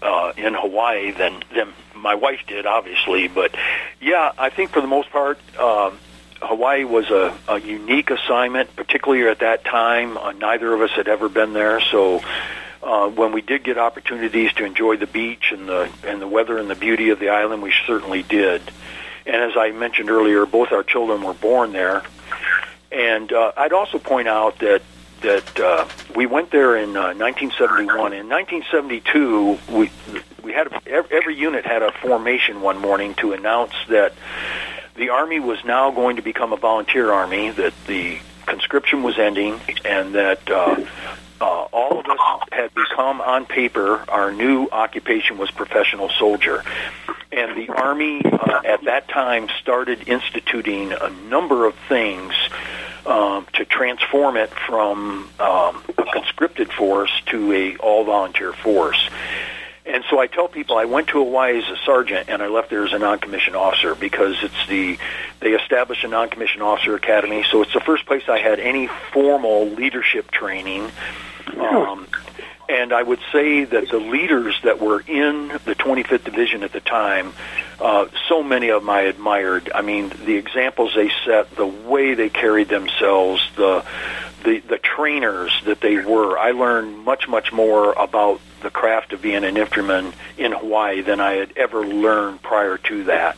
[0.01, 3.27] uh, in Hawaii than than my wife did, obviously.
[3.27, 3.55] But
[3.99, 5.97] yeah, I think for the most part, um,
[6.41, 10.17] Hawaii was a, a unique assignment, particularly at that time.
[10.17, 12.21] Uh, neither of us had ever been there, so
[12.83, 16.57] uh, when we did get opportunities to enjoy the beach and the and the weather
[16.57, 18.61] and the beauty of the island, we certainly did.
[19.25, 22.03] And as I mentioned earlier, both our children were born there.
[22.91, 24.83] And uh, I'd also point out that
[25.21, 28.13] that uh, we went there in uh, 1971.
[28.13, 29.91] In 1972, we
[30.43, 34.13] we had every unit had a formation one morning to announce that
[34.95, 39.59] the army was now going to become a volunteer army, that the conscription was ending,
[39.83, 40.85] and that uh,
[41.41, 42.19] uh, all of us
[42.51, 46.63] had become on paper our new occupation was professional soldier.
[47.31, 52.33] And the Army uh, at that time started instituting a number of things
[53.05, 59.09] um, to transform it from um, a conscripted force to a all volunteer force.
[59.85, 62.71] And so I tell people I went to Hawaii as a sergeant and I left
[62.71, 64.97] there as a non-commissioned officer because it's the
[65.41, 67.45] they established a non-commissioned officer academy.
[67.51, 70.91] So it's the first place I had any formal leadership training.
[71.59, 72.07] Um,
[72.67, 76.79] and I would say that the leaders that were in the 25th Division at the
[76.79, 77.33] time,
[77.79, 79.71] uh, so many of them I admired.
[79.73, 83.85] I mean, the examples they set, the way they carried themselves, the
[84.45, 86.37] the the trainers that they were.
[86.37, 91.19] I learned much much more about the craft of being an infantryman in Hawaii than
[91.19, 93.35] I had ever learned prior to that.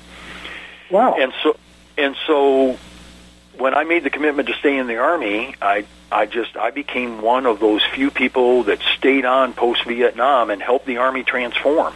[0.92, 1.16] Wow.
[1.20, 1.58] And so
[1.98, 2.78] and so
[3.58, 7.22] when I made the commitment to stay in the army, I I just I became
[7.22, 11.94] one of those few people that stayed on post Vietnam and helped the army transform.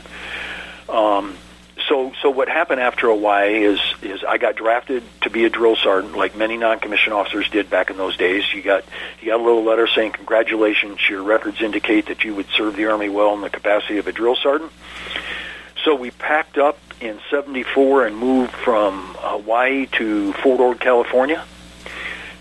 [0.90, 1.38] Um,
[1.92, 5.76] so so what happened after Hawaii is is I got drafted to be a drill
[5.76, 8.46] sergeant, like many non-commissioned officers did back in those days.
[8.54, 8.86] You got
[9.20, 12.86] you got a little letter saying congratulations, your records indicate that you would serve the
[12.86, 14.72] army well in the capacity of a drill sergeant.
[15.84, 21.44] So we packed up in '74 and moved from Hawaii to Fort Ord, California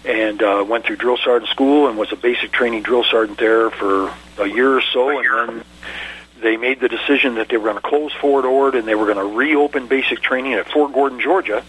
[0.05, 3.69] and uh, went through drill sergeant school and was a basic training drill sergeant there
[3.69, 5.65] for a year or so, and then
[6.41, 9.07] they made the decision that they were going to close Fort Ord and they were
[9.07, 11.65] going to reopen basic training at Fort Gordon, Georgia.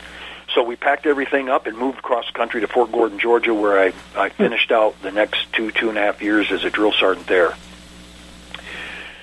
[0.53, 3.79] So we packed everything up and moved across the country to Fort Gordon, Georgia, where
[3.79, 6.91] I, I finished out the next two, two and a half years as a drill
[6.91, 7.55] sergeant there.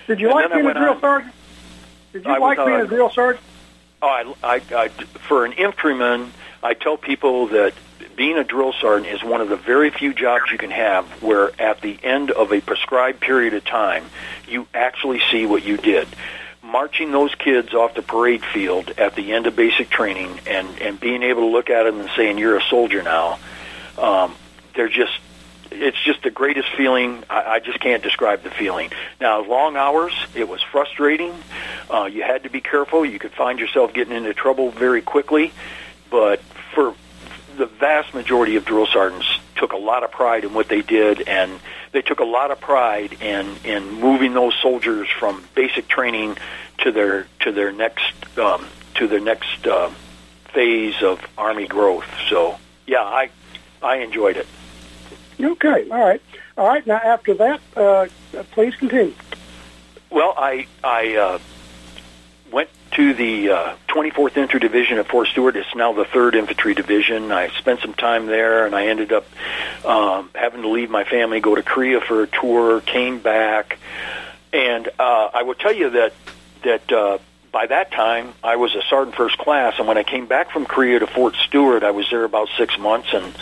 [0.06, 1.34] Did you And like being a drill on- sergeant?
[2.12, 3.44] Did you I like was, being uh, a drill sergeant?
[4.00, 6.32] Oh, I, I, I, for an infantryman,
[6.62, 7.74] I tell people that
[8.18, 11.52] being a drill sergeant is one of the very few jobs you can have where
[11.61, 14.04] at the end of a prescribed period of time,
[14.48, 16.09] you actually see what you did.
[16.61, 20.98] Marching those kids off the parade field at the end of basic training and, and
[20.98, 23.38] being able to look at them and saying, you're a soldier now,
[23.96, 24.35] um,
[24.74, 25.16] they're just,
[25.70, 27.22] it's just the greatest feeling.
[27.31, 28.90] I, I just can't describe the feeling.
[29.20, 31.33] Now, long hours, it was frustrating.
[31.88, 33.07] Uh, you had to be careful.
[33.07, 35.52] You could find yourself getting into trouble very quickly.
[36.11, 36.40] But
[36.74, 36.94] for
[37.59, 41.29] the vast majority of drill sergeants took a lot of pride in what they did,
[41.29, 41.61] and
[41.92, 46.38] they took a lot of pride in in moving those soldiers from basic training
[46.79, 49.90] to their to their next um, to their next uh,
[50.55, 52.07] phase of army growth.
[52.29, 53.31] So, yeah, I
[53.83, 54.47] I enjoyed it.
[55.40, 56.23] Okay, all right,
[56.57, 56.87] all right.
[56.87, 58.07] Now after that, uh,
[58.53, 59.14] please continue.
[60.11, 61.38] Well, I I uh,
[62.53, 65.57] went to the uh, 24th Infantry Division at Fort Stewart.
[65.57, 67.33] It's now the 3rd Infantry Division.
[67.33, 69.27] I spent some time there, and I ended up
[69.85, 73.79] um, having to leave my family, go to Korea for a tour, came back,
[74.53, 76.12] and uh, I will tell you that
[76.64, 77.18] that uh,
[77.53, 80.64] by that time I was a sergeant first class, and when I came back from
[80.64, 83.35] Korea to Fort Stewart, I was there about six months, and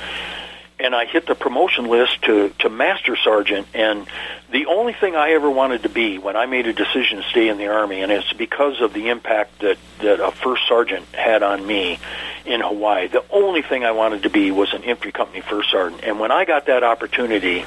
[0.79, 4.07] and I hit the promotion list to to master sergeant and
[4.51, 7.49] the only thing I ever wanted to be when I made a decision to stay
[7.49, 11.43] in the army and it's because of the impact that that a first sergeant had
[11.43, 11.99] on me
[12.45, 16.03] in Hawaii the only thing I wanted to be was an infantry company first sergeant.
[16.05, 17.65] And when I got that opportunity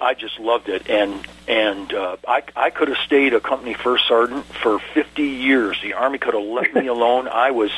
[0.00, 4.06] I just loved it, and and uh, I I could have stayed a company first
[4.06, 5.78] sergeant for 50 years.
[5.82, 7.28] The Army could have left me alone.
[7.28, 7.70] I was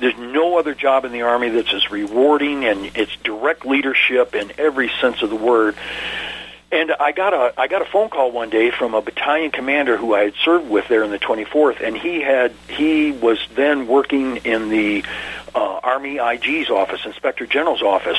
[0.00, 4.52] there's no other job in the Army that's as rewarding, and it's direct leadership in
[4.58, 5.76] every sense of the word.
[6.76, 9.96] And I got a I got a phone call one day from a battalion commander
[9.96, 13.86] who I had served with there in the 24th, and he had he was then
[13.86, 15.02] working in the
[15.54, 18.18] uh, Army IG's office, Inspector General's office,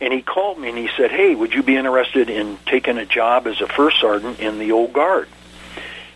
[0.00, 3.04] and he called me and he said, "Hey, would you be interested in taking a
[3.04, 5.28] job as a first sergeant in the old guard?"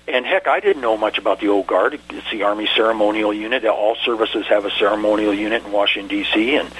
[0.06, 1.98] And heck, I didn't know much about the old guard.
[2.10, 3.64] It's the Army ceremonial unit.
[3.64, 6.54] All services have a ceremonial unit in Washington D.C.
[6.54, 6.70] and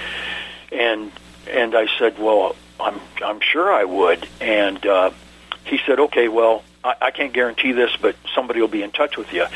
[0.70, 1.10] and
[1.50, 5.10] and I said, "Well, I'm I'm sure I would." And uh,
[5.64, 9.16] he said, "Okay, well, I, I can't guarantee this, but somebody will be in touch
[9.16, 9.46] with you."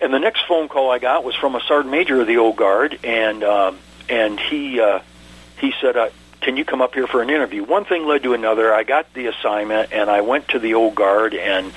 [0.00, 2.56] And the next phone call I got was from a sergeant major of the old
[2.56, 5.00] guard, and um, and he uh,
[5.58, 8.34] he said, uh, "Can you come up here for an interview?" One thing led to
[8.34, 8.72] another.
[8.72, 11.72] I got the assignment, and I went to the old guard, and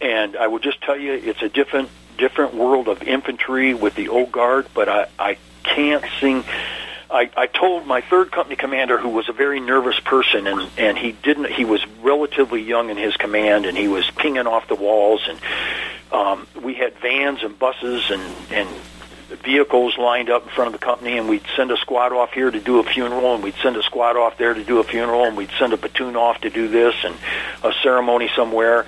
[0.00, 4.08] and I will just tell you, it's a different different world of infantry with the
[4.08, 4.66] old guard.
[4.72, 6.44] But I I can't sing.
[7.12, 10.96] I, I told my third company commander, who was a very nervous person, and and
[10.96, 11.50] he didn't.
[11.50, 15.38] He was relatively young in his command, and he was pinging off the walls, and
[16.12, 18.68] um, we had vans and buses and and
[19.42, 22.50] vehicles lined up in front of the company, and we'd send a squad off here
[22.50, 25.24] to do a funeral, and we'd send a squad off there to do a funeral,
[25.24, 27.16] and we'd send a platoon off to do this and
[27.62, 28.86] a ceremony somewhere,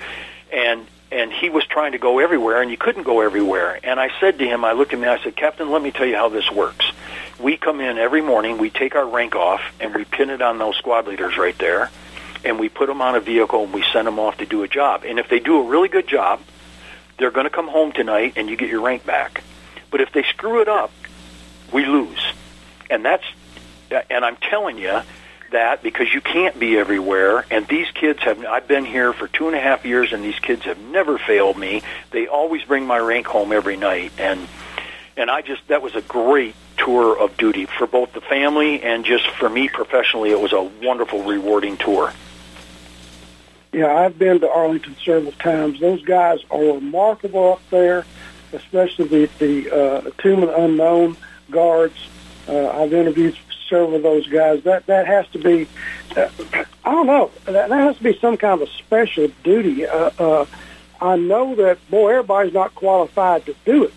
[0.51, 3.79] and and he was trying to go everywhere, and you couldn't go everywhere.
[3.83, 6.07] And I said to him, I looked at him, I said, Captain, let me tell
[6.07, 6.91] you how this works.
[7.39, 10.57] We come in every morning, we take our rank off, and we pin it on
[10.57, 11.91] those squad leaders right there,
[12.43, 14.67] and we put them on a vehicle, and we send them off to do a
[14.67, 15.03] job.
[15.05, 16.41] And if they do a really good job,
[17.19, 19.43] they're going to come home tonight, and you get your rank back.
[19.91, 20.91] But if they screw it up,
[21.71, 22.19] we lose.
[22.89, 23.23] And that's,
[24.09, 25.01] and I'm telling you,
[25.53, 27.45] that because you can't be everywhere.
[27.49, 30.37] And these kids have, I've been here for two and a half years and these
[30.39, 31.81] kids have never failed me.
[32.11, 34.11] They always bring my rank home every night.
[34.19, 34.47] And,
[35.17, 39.05] and I just, that was a great tour of duty for both the family and
[39.05, 40.31] just for me professionally.
[40.31, 42.13] It was a wonderful, rewarding tour.
[43.71, 45.79] Yeah, I've been to Arlington several times.
[45.79, 48.05] Those guys are remarkable up there,
[48.51, 51.17] especially the the uh, Tomb of the Unknown
[51.49, 51.95] guards.
[52.47, 53.35] Uh, I've interviewed
[53.77, 54.63] of those guys.
[54.63, 55.67] That that has to be,
[56.15, 56.29] uh,
[56.83, 59.85] I don't know, that, that has to be some kind of a special duty.
[59.85, 60.45] Uh, uh,
[61.01, 63.93] I know that boy, everybody's not qualified to do it.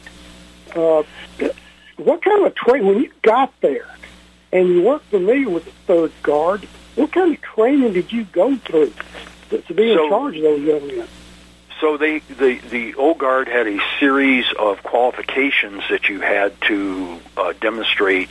[0.77, 1.03] Uh,
[1.97, 3.89] what kind of a training when you got there
[4.53, 6.65] and you weren't familiar with the third guard?
[6.95, 8.93] What kind of training did you go through
[9.51, 11.09] to, to be in charge of those young men?
[11.81, 17.21] So they the the old guard had a series of qualifications that you had to
[17.37, 18.31] uh, demonstrate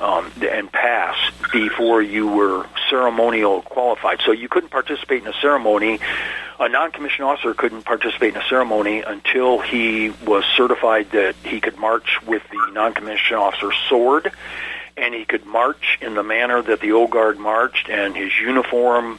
[0.00, 1.16] um, and pass
[1.52, 4.20] before you were ceremonial qualified.
[4.24, 5.98] So you couldn't participate in a ceremony.
[6.58, 11.78] A non-commissioned officer couldn't participate in a ceremony until he was certified that he could
[11.78, 14.32] march with the non-commissioned officer's sword
[14.96, 19.18] and he could march in the manner that the old guard marched, and his uniform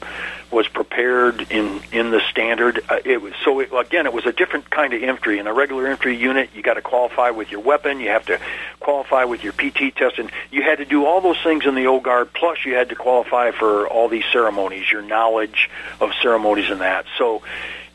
[0.50, 2.84] was prepared in in the standard.
[2.90, 5.38] Uh, it was so it, again, it was a different kind of infantry.
[5.40, 8.40] In a regular infantry unit, you got to qualify with your weapon, you have to
[8.80, 11.86] qualify with your PT test, and you had to do all those things in the
[11.86, 12.34] old guard.
[12.34, 17.06] Plus, you had to qualify for all these ceremonies, your knowledge of ceremonies and that.
[17.18, 17.44] So,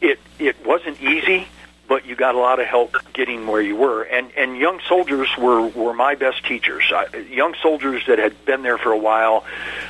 [0.01, 1.49] it it wasn't easy
[1.93, 4.03] but you got a lot of help getting where you were.
[4.03, 6.91] And and young soldiers were were my best teachers.
[6.91, 9.45] I, young soldiers that had been there for a while,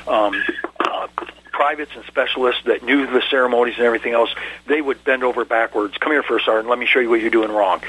[0.05, 0.43] um,
[0.81, 1.07] uh,
[1.53, 4.35] privates and specialists that knew the ceremonies and everything else.
[4.67, 5.97] They would bend over backwards.
[5.97, 6.67] Come here, first sergeant.
[6.67, 7.81] Let me show you what you're doing wrong.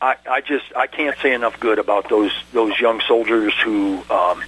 [0.00, 4.02] I, I just I can't say enough good about those those young soldiers who.
[4.08, 4.42] Um,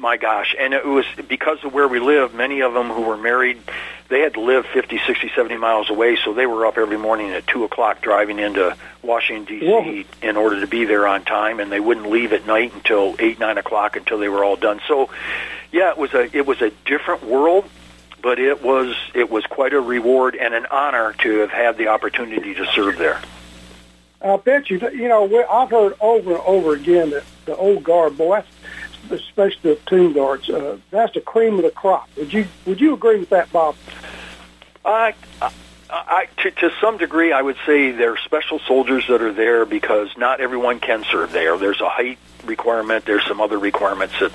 [0.00, 3.16] my gosh and it was because of where we live many of them who were
[3.16, 3.60] married
[4.08, 7.30] they had to live 50 60 70 miles away so they were up every morning
[7.30, 11.70] at 2 o'clock driving into washington d.c in order to be there on time and
[11.70, 15.10] they wouldn't leave at night until 8 9 o'clock until they were all done so
[15.72, 17.64] yeah it was a it was a different world
[18.22, 21.88] but it was it was quite a reward and an honor to have had the
[21.88, 23.20] opportunity to serve there
[24.20, 24.80] I bet you.
[24.90, 28.48] You know, I've heard over and over again that the old guard, boy, that's,
[29.10, 32.08] especially the tomb guards, uh, that's the cream of the crop.
[32.16, 33.76] Would you Would you agree with that, Bob?
[34.84, 35.52] I, I,
[35.90, 40.08] I to, to some degree, I would say they're special soldiers that are there because
[40.16, 41.56] not everyone can serve there.
[41.58, 43.04] There's a height requirement.
[43.04, 44.32] There's some other requirements that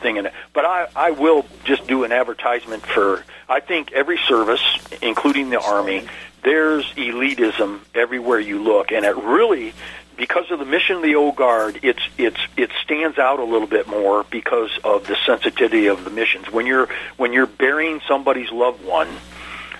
[0.00, 0.32] thing in it.
[0.52, 3.24] But I, I will just do an advertisement for.
[3.48, 4.62] I think every service,
[5.02, 6.06] including the Army,
[6.42, 9.72] there's elitism everywhere you look, and it really.
[10.14, 13.66] Because of the mission of the old guard, it's it's it stands out a little
[13.66, 16.52] bit more because of the sensitivity of the missions.
[16.52, 19.08] When you're when you're burying somebody's loved one,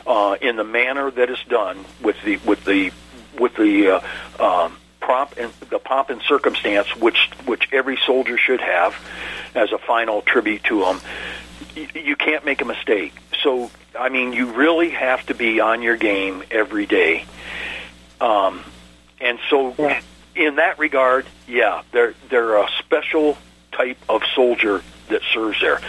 [0.06, 2.92] uh, in the manner that it's done with the with the
[3.38, 4.02] with the
[4.38, 8.94] uh, um, prompt and the pomp and circumstance which which every soldier should have
[9.54, 11.00] as a final tribute to them.
[11.74, 13.14] You, can't make a mistake.
[13.42, 17.24] So I mean, you really have to be on your game every day.
[18.20, 18.62] Um,
[19.20, 19.74] and so,
[20.34, 23.36] in that regard, yeah, they're they're a special
[23.72, 25.80] type of soldier that serves there.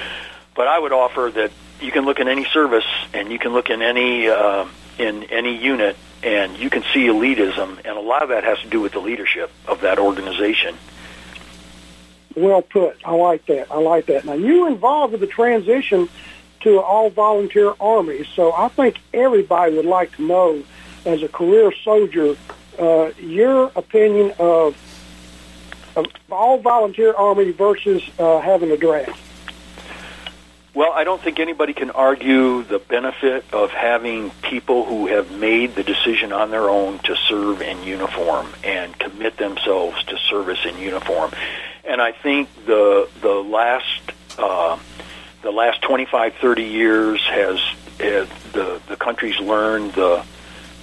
[0.55, 3.69] But I would offer that you can look in any service and you can look
[3.69, 4.65] in any uh,
[4.97, 8.69] in any unit and you can see elitism, and a lot of that has to
[8.69, 10.77] do with the leadership of that organization.
[12.35, 12.97] Well put.
[13.05, 13.71] I like that.
[13.71, 14.25] I like that.
[14.25, 16.09] Now you were involved with the transition
[16.61, 20.63] to an all volunteer army, so I think everybody would like to know,
[21.05, 22.35] as a career soldier,
[22.79, 24.75] uh, your opinion of,
[25.95, 29.22] of all volunteer army versus uh, having a draft.
[30.75, 35.75] Well, I don't think anybody can argue the benefit of having people who have made
[35.75, 40.79] the decision on their own to serve in uniform and commit themselves to service in
[40.79, 41.31] uniform.
[41.85, 44.01] And I think the the last
[44.39, 44.79] uh,
[45.43, 47.59] the last 25, 30 years has,
[47.99, 50.25] the the country's learned the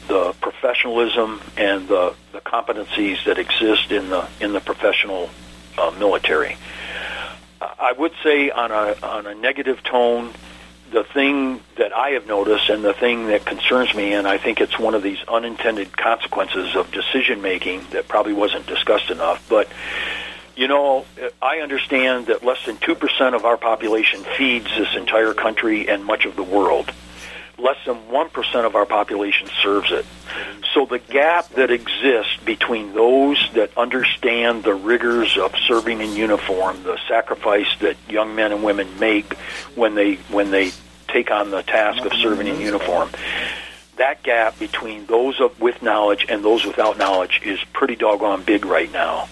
[0.06, 5.30] the professionalism and the, the competencies that exist in the in the professional
[5.78, 6.56] uh, military.
[7.60, 10.32] I would say on a on a negative tone,
[10.90, 14.60] the thing that I have noticed and the thing that concerns me, and I think
[14.60, 19.68] it's one of these unintended consequences of decision making that probably wasn't discussed enough, but
[20.56, 21.06] you know,
[21.40, 26.26] I understand that less than 2% of our population feeds this entire country and much
[26.26, 26.92] of the world
[27.60, 30.06] less than 1% of our population serves it.
[30.74, 36.82] So the gap that exists between those that understand the rigors of serving in uniform,
[36.82, 39.34] the sacrifice that young men and women make
[39.74, 40.72] when they when they
[41.08, 43.10] take on the task of serving in uniform,
[43.96, 48.64] that gap between those of, with knowledge and those without knowledge is pretty doggone big
[48.64, 49.28] right now.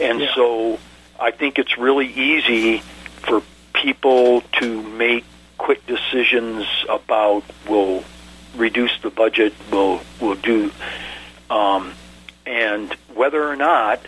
[0.00, 0.34] And yeah.
[0.34, 0.78] so
[1.20, 2.78] I think it's really easy
[3.28, 3.42] for
[3.74, 5.24] people to make
[5.58, 8.04] quick decisions about will
[8.56, 10.70] reduce the budget, will will do,
[11.50, 11.92] um,
[12.46, 14.00] and whether or not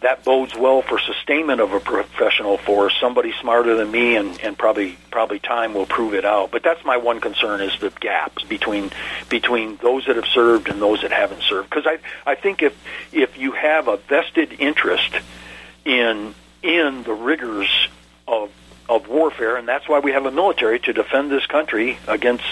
[0.00, 2.94] that bodes well for sustainment of a professional force.
[3.00, 6.50] Somebody smarter than me and, and probably probably time will prove it out.
[6.50, 8.90] But that's my one concern is the gaps between
[9.28, 11.70] between those that have served and those that haven't served.
[11.70, 11.98] Because I
[12.30, 12.76] I think if
[13.12, 15.16] if you have a vested interest
[15.84, 17.88] in in the rigors
[18.28, 18.50] of
[18.88, 22.44] of warfare, and that's why we have a military to defend this country against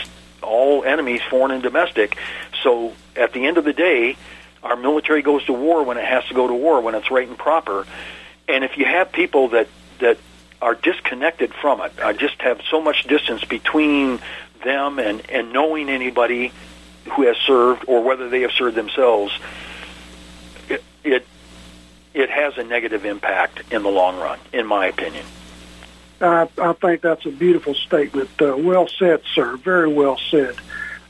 [0.43, 2.17] all enemies, foreign and domestic.
[2.63, 4.17] So at the end of the day,
[4.63, 7.29] our military goes to war when it has to go to war, when it's right
[7.29, 7.87] and proper.
[8.49, 9.69] And if you have people that
[10.01, 10.19] that
[10.61, 14.21] are disconnected from it, I just have so much distance between
[14.63, 16.53] them and and knowing anybody
[17.13, 19.39] who has served or whether they have served themselves,
[20.69, 21.27] it it,
[22.15, 25.25] it has a negative impact in the long run, in my opinion.
[26.25, 28.31] I, I think that's a beautiful statement.
[28.41, 29.57] Uh, well said, sir.
[29.57, 30.57] Very well said.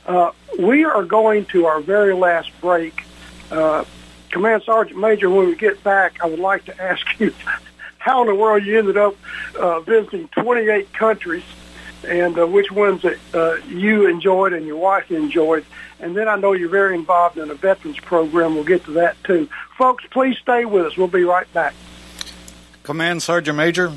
[0.05, 3.03] Uh, we are going to our very last break.
[3.49, 3.85] Uh,
[4.31, 7.33] Command Sergeant Major, when we get back, I would like to ask you
[7.97, 9.15] how in the world you ended up
[9.57, 11.43] uh, visiting 28 countries
[12.05, 15.65] and uh, which ones that uh, you enjoyed and your wife enjoyed.
[15.99, 18.53] And then I know you're very involved in a veterans program.
[18.53, 19.49] We'll get to that too.
[19.77, 20.97] Folks, please stay with us.
[20.97, 21.73] We'll be right back.
[22.83, 23.93] Command Sergeant Major.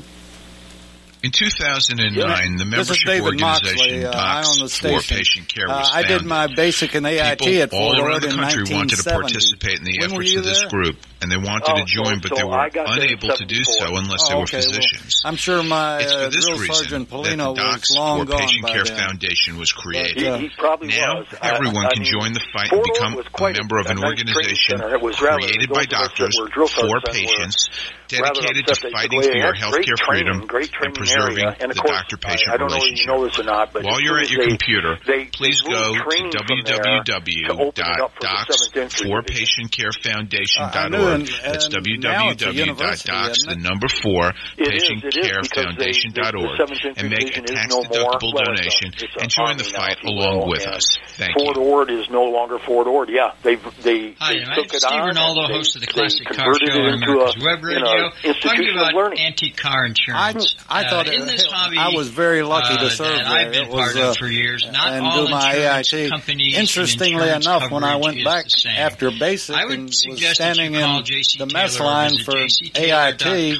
[1.21, 6.47] In 2009, the membership organization uh, Docs for Patient Care was uh, I did my
[6.47, 10.11] basic and AIT People at all around the country wanted to participate in the when
[10.11, 12.69] efforts of this group, and they wanted Oh, to join, so- but they were I
[12.69, 15.21] got there in unable to do so unless Oh, they were okay, well, physicians.
[15.25, 18.25] I'm sure my it's for uh, this drill reason sergeant that Polino the Docs long
[18.25, 18.97] for Patient Care then.
[18.97, 20.23] Foundation was created.
[20.27, 21.27] uh, He, he probably Now was.
[21.41, 24.77] Everyone I can mean, join the fight and become a member of an nice organization
[24.79, 24.97] center.
[24.99, 26.35] Was created by of us that doctors
[26.71, 27.69] for patients,
[28.07, 31.71] dedicated to fighting for go, your "Hey, health care freedom great and preserving area." And
[31.71, 33.07] of the doctor-patient I, I don't know if relationship.
[33.07, 35.93] you know this or not, but While you're at your they- computer, they, please go
[35.93, 39.69] to training from there to open it up for the 7th Infantry Division.
[39.69, 41.08] I knew www.docs4patientcarefoundation.org.
[41.15, 43.59] in- That's and now it's a www.docs, isn't the it?
[43.61, 47.69] number four, It is, it is, because they- they- the patientcarefoundation.org, and make a Division
[47.69, 50.97] no tax-deductible Well, a- donation a and join the fight along with us.
[51.17, 51.63] Thank Fort you.
[51.63, 53.09] Ord is no longer Fort Ord.
[53.09, 55.09] Yeah, they they Hi, they I'm took it Steve on.
[55.15, 57.59] Ronaldo, they, host of the Classic Car converted Show it on into America's a, Web
[57.63, 59.19] you know, Radio, talking about of learning.
[59.19, 60.55] antique car insurance.
[60.69, 63.27] I, I Uh, know, in this hobby, I was very lucky uh, to serve that
[63.29, 63.37] there.
[63.47, 64.65] I've been it was, part uh, of for years.
[64.71, 66.09] Not and all do my AIT.
[66.09, 70.55] companies Interestingly enough, when I went back after basic I would and was suggest that
[70.55, 73.57] standing you call in JC the mess Taylor line for AIT,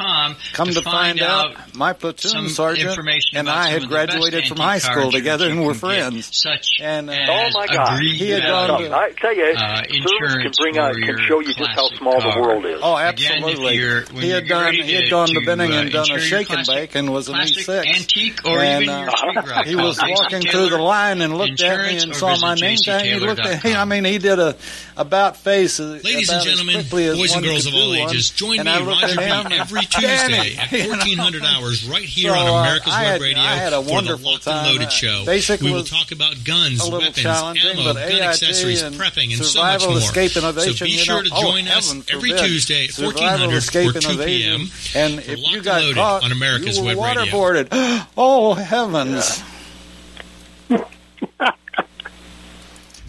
[0.54, 2.98] come to to find find out out my platoon sergeant
[3.34, 6.30] and I had of the best graduated from high school together and were friends.
[6.36, 8.02] Such and uh, Oh my God!
[8.02, 8.68] He had value.
[8.68, 11.70] gone to- I tell you, Uh, service can insurance bring out, can show you just
[11.72, 12.34] how small car.
[12.34, 12.80] the world is.
[12.84, 13.76] Oh, absolutely.
[13.76, 16.14] you're- he had get done he had gone to, to, Benning and uh, done a
[16.16, 17.86] insure shake and bake and was an classic E6.
[17.96, 21.38] antique or and, even uh, your street rod he was walking through the line and
[21.38, 23.04] looked at me and saw my name tag.
[23.06, 23.80] He looked at jctaylor.com.
[23.80, 24.56] I mean, he did a
[24.98, 25.80] about face.
[25.80, 28.72] uh, Ladies and as gentlemen, quickly as boys and girls of all ages, join me,
[28.86, 29.24] Roger B,
[29.54, 33.40] every Tuesday at 1400 hours right here So, on uh, America's I Web had- Radio
[33.44, 34.68] I had a for the wonderful Locked and.
[34.68, 35.24] Loaded Uh, show.
[35.62, 40.00] we will talk about guns, weapons, ammo, gun accessories, and prepping, and so much more.
[40.02, 42.30] so be sure to oh, join us every.
[42.40, 44.62] Tuesday at 1400 or 2 p.m.
[44.96, 47.26] And for if Locked you and got Loaded caught, on America's Web Radio.
[48.18, 49.44] Oh heavens!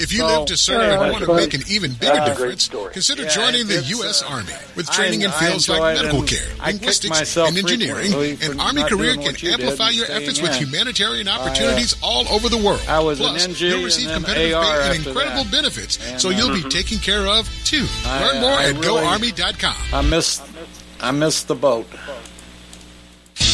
[0.00, 1.36] If you So- live to serve Yeah, and want to right.
[1.42, 4.22] make an even bigger That's a great difference, consider Yeah, joining the U.S.
[4.22, 8.14] uh, Army with training in I- I fields like medical care, linguistics, and engineering.
[8.42, 10.58] An Army career can you amplify your staying efforts with in.
[10.66, 12.80] humanitarian I, uh, opportunities all over the world.
[12.88, 15.52] I was Plus, NG you'll receive competitive AR pay and incredible that.
[15.52, 17.86] benefits, And, so you'll uh, be taken care of too.
[18.06, 19.76] I, Learn uh, more I at really- GoArmy.com.
[19.92, 20.40] I missed,
[21.00, 21.86] I missed the boat.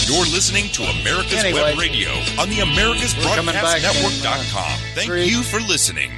[0.07, 4.78] You're listening to America's Anyway, Web Radio on the we're coming back in, uh, AmericasBroadcastNetwork.com.
[4.94, 6.11] Thank three- you for listening.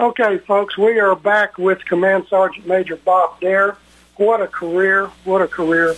[0.00, 3.76] Okay, folks, we are back with Command Sergeant Major Bob Dare.
[4.16, 5.08] What a career!
[5.24, 5.94] What a career!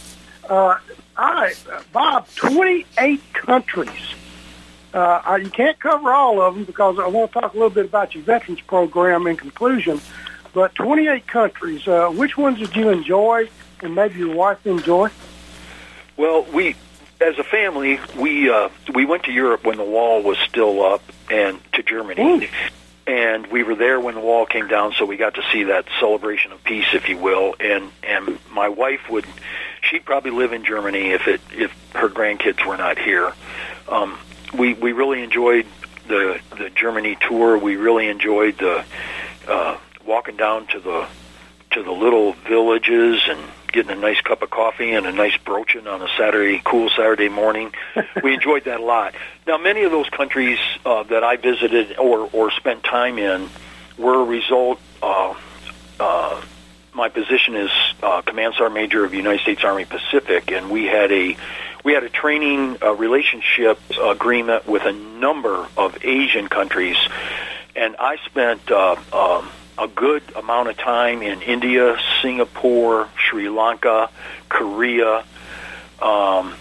[0.51, 0.77] Uh,
[1.17, 1.55] I,
[1.93, 4.15] Bob, 28 countries.
[4.93, 7.71] Uh, I- you can't cover all of them because I want to talk a little
[7.71, 10.01] bit about your veterans program in conclusion.
[10.53, 11.87] But 28 countries.
[11.87, 13.49] Uh, which ones did you enjoy,
[13.83, 15.11] and maybe your wife enjoy?
[16.17, 16.75] Well, we,
[17.21, 21.03] as a family, we uh, we went to Europe when the wall was still up,
[21.31, 22.49] and to Germany,
[23.07, 24.95] and we were there when the wall came down.
[24.97, 27.55] So we got to see that celebration of peace, if you will.
[27.59, 29.27] And and my wife would,
[29.81, 33.33] she'd probably live in Germany if it if her grandkids were not here.
[33.89, 34.19] Um,
[34.57, 35.67] we we really enjoyed
[36.07, 37.59] the the Germany tour.
[37.59, 38.85] We really enjoyed the
[39.49, 41.09] uh, walking down to the
[41.73, 43.41] to the little villages and
[43.73, 47.29] getting a nice cup of coffee and a nice Brötchen on a Saturday, cool Saturday
[47.29, 47.73] morning.
[48.23, 49.15] we enjoyed that a lot.
[49.47, 53.49] Now, many of those countries uh, that I visited or or spent time in
[53.99, 54.81] were a result.
[55.03, 55.35] Uh,
[55.99, 56.43] uh,
[56.95, 57.71] my position is
[58.03, 61.37] uh, Command Sergeant Major of the United States Army Pacific, and we had a
[61.85, 66.97] we had a training uh, relationship agreement with a number of Asian countries,
[67.75, 69.49] and I spent uh, um,
[69.79, 74.11] a good amount of time in India, Singapore, Sri Lanka,
[74.49, 75.25] Korea.
[76.01, 76.55] Um,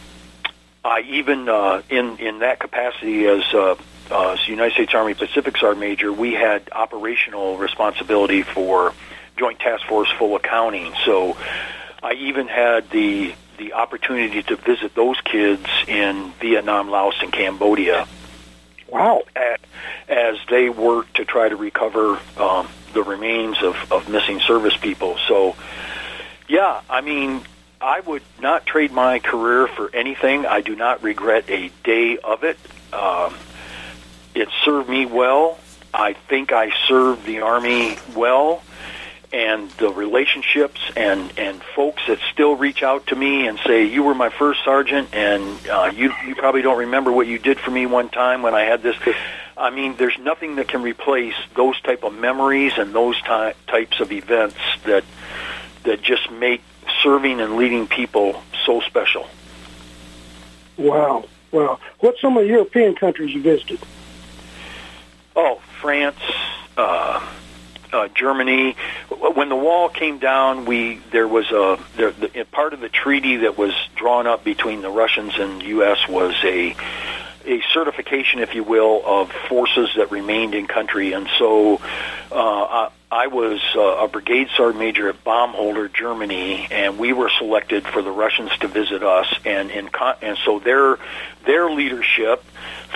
[0.84, 3.76] I even uh, in in that capacity as uh,
[4.10, 8.94] uh, as United States Army Pacific Sergeant Major, we had operational responsibility for
[9.38, 10.94] Joint Task Force full accounting.
[11.06, 11.38] So
[12.02, 18.08] I even had the the opportunity to visit those kids in Vietnam, Laos, and Cambodia.
[18.88, 19.22] Wow!
[19.36, 19.62] At,
[20.10, 25.18] As they work to try to recover um, the remains of, of missing service people.
[25.28, 25.56] So,
[26.48, 27.42] yeah, I mean,
[27.80, 30.46] I would not trade my career for anything.
[30.46, 32.58] I do not regret a day of it.
[32.94, 33.34] Um,
[34.36, 35.58] it served me well.
[35.94, 38.62] I think I served the Army well.
[39.34, 44.04] And the relationships and, and folks that still reach out to me and say, you
[44.04, 47.72] were my first sergeant and uh, you, you probably don't remember what you did for
[47.72, 48.98] me one time when I had this.
[49.58, 54.00] I mean, there's nothing that can replace those type of memories and those ty- types
[54.00, 55.04] of events that
[55.84, 56.62] that just make
[57.02, 59.28] serving and leading people so special.
[60.78, 61.26] Wow!
[61.52, 61.80] Wow!
[62.00, 63.80] What some of the European countries you visited?
[65.36, 66.20] Oh, France,
[66.78, 67.26] uh,
[67.92, 68.76] uh, Germany.
[69.10, 73.38] When the wall came down, we there was a there, the, part of the treaty
[73.38, 76.08] that was drawn up between the Russians and U.S.
[76.08, 76.76] was a
[77.46, 81.82] a certification, if you will, of forces that remained in country, and so
[82.32, 87.30] uh, I, I was uh, a brigade sergeant major at Baumholder, Germany, and we were
[87.30, 90.98] selected for the Russians to visit us, and in con- and so their
[91.46, 92.44] their leadership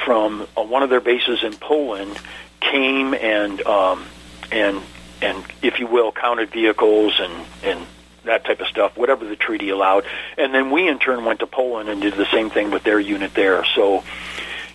[0.05, 2.17] from uh, one of their bases in Poland
[2.61, 4.05] came and um,
[4.51, 4.81] and
[5.21, 7.87] and if you will, counted vehicles and and
[8.25, 10.05] that type of stuff, whatever the treaty allowed.
[10.37, 12.99] And then we in turn went to Poland and did the same thing with their
[12.99, 13.63] unit there.
[13.75, 14.03] So,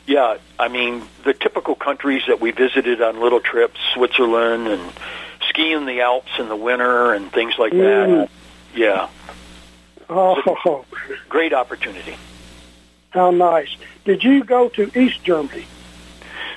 [0.07, 4.93] yeah, I mean, the typical countries that we visited on little trips, Switzerland and
[5.49, 8.29] skiing the Alps in the winter and things like that.
[8.75, 9.09] Yeah,
[10.09, 10.85] Oh,
[11.29, 12.17] great opportunity.
[13.11, 13.77] how nice!
[14.05, 15.65] Did you go to East Germany?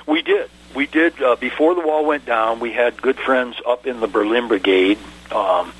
[0.06, 0.50] We did.
[0.74, 1.20] We did.
[1.22, 4.98] Uh, before the wall went down, we had good friends up in the Berlin Brigade,
[5.30, 5.72] um,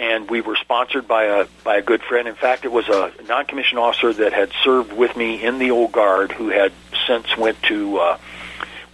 [0.00, 2.26] and we were sponsored by a by a good friend.
[2.26, 5.92] In fact, it was a non-commissioned officer that had served with me in the old
[5.92, 6.72] guard, who had
[7.06, 8.18] since went to uh,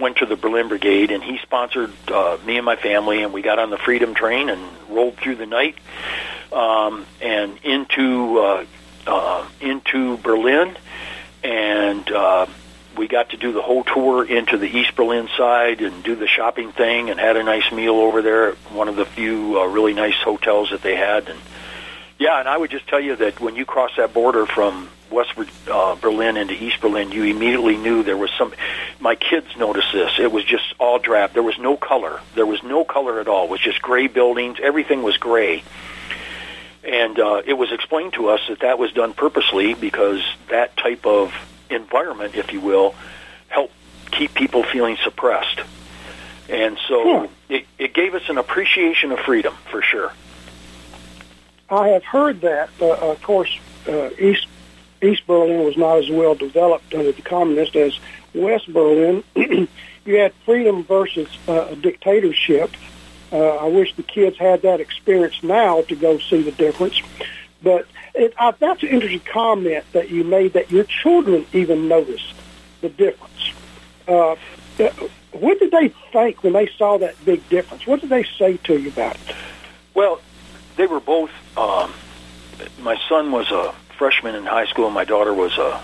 [0.01, 3.41] went to the Berlin Brigade, and he sponsored uh, me and my family, and we
[3.41, 5.77] got on the Freedom Train and rolled through the night
[6.53, 8.67] um, and into uh,
[9.07, 10.77] uh, into Berlin,
[11.45, 12.47] and uh,
[12.97, 16.27] we got to do the whole tour into the East Berlin side and do the
[16.27, 19.67] shopping thing, and had a nice meal over there at one of the few uh,
[19.67, 21.39] really nice hotels that they had, and
[22.19, 25.33] yeah, and I would just tell you that when you cross that border from West
[25.71, 28.55] uh, Berlin into East Berlin, you immediately knew there was some.
[28.99, 30.13] My kids noticed this.
[30.19, 31.35] It was just all drab.
[31.35, 32.21] There was no color.
[32.35, 33.45] There was no color at all.
[33.45, 34.59] It was just gray buildings.
[34.63, 35.63] Everything was gray.
[36.83, 41.05] And uh, it was explained to us that that was done purposely because that type
[41.05, 41.35] of
[41.71, 42.95] environment, if you will,
[43.49, 43.73] helped
[44.11, 45.61] keep people feeling suppressed.
[46.49, 50.13] And so it, it gave us an appreciation of freedom for sure.
[51.69, 52.71] I have heard that.
[52.81, 53.59] Uh, of course,
[53.89, 54.47] uh, East
[55.03, 57.99] East Berlin was not as well developed under the communists as
[58.35, 59.25] West Berlin.
[59.35, 62.71] you had freedom versus uh, a dictatorship.
[63.33, 67.01] Uh, I wish the kids had that experience now to go see the difference.
[67.63, 72.35] But it, I, that's an interesting comment that you made that your children even noticed
[72.81, 73.53] the difference.
[74.07, 74.33] Uh,
[74.79, 74.91] uh,
[75.33, 77.87] what did they think when they saw that big difference?
[77.87, 79.37] What did they say to you about it?
[79.95, 80.21] Well,
[80.77, 81.31] they were both.
[81.57, 81.93] Um,
[82.81, 85.83] my son was a freshman in high school, and my daughter was a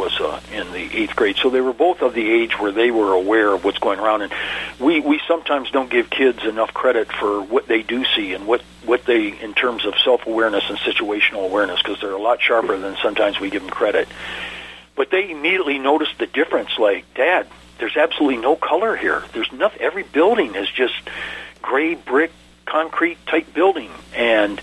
[0.00, 1.36] was uh, in the eighth grade.
[1.36, 4.22] So they were both of the age where they were aware of what's going around.
[4.22, 4.32] And
[4.78, 8.62] we we sometimes don't give kids enough credit for what they do see and what
[8.84, 12.78] what they in terms of self awareness and situational awareness because they're a lot sharper
[12.78, 14.08] than sometimes we give them credit.
[14.96, 16.78] But they immediately noticed the difference.
[16.78, 17.46] Like, Dad,
[17.78, 19.22] there's absolutely no color here.
[19.32, 19.82] There's nothing.
[19.82, 20.94] Every building is just
[21.62, 22.32] gray brick
[22.64, 24.60] concrete type building and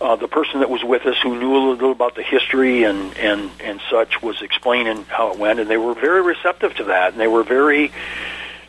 [0.00, 3.16] uh, the person that was with us who knew a little about the history and
[3.16, 7.12] and and such was explaining how it went and they were very receptive to that
[7.12, 7.92] and they were very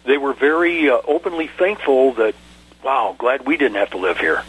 [0.06, 2.36] they were very uh, openly thankful that
[2.84, 4.44] wow glad we didn't have to live here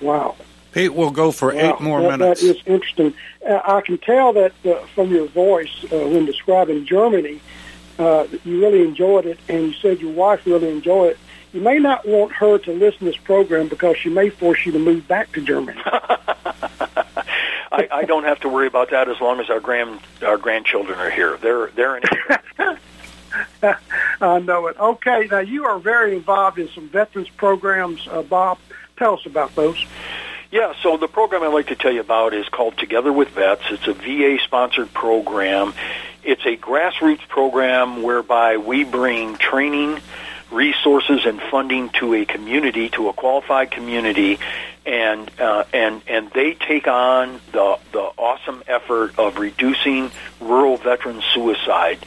[0.00, 0.36] Wow.
[0.72, 2.42] Pete, we'll go for Wow, eight more that, minutes.
[2.42, 3.14] That is interesting.
[3.46, 7.40] Uh, I can tell that uh, from your voice uh, when describing Germany,
[7.98, 11.18] uh, you really enjoyed it, and you said your wife really enjoyed it.
[11.56, 14.72] You may not want her to listen to this program because she may force you
[14.72, 15.80] to move back to Germany.
[15.86, 20.98] I, I don't have to worry about that as long as our grand our grandchildren
[20.98, 22.02] are here they're they're in
[24.20, 24.78] I know it.
[24.78, 28.58] Okay, now you are very involved in some veterans programs, uh, Bob.
[28.98, 29.82] Tell us about those.
[30.50, 33.62] Yeah, so the program I'd like to tell you about is called Together with Vets.
[33.70, 35.72] It's a VA sponsored program.
[36.22, 40.00] It's a grassroots program whereby we bring training,
[40.50, 44.38] resources, and funding to a community, to a qualified community,
[44.84, 51.22] and uh, and and they take on the the awesome effort of reducing rural veteran
[51.34, 51.98] suicide.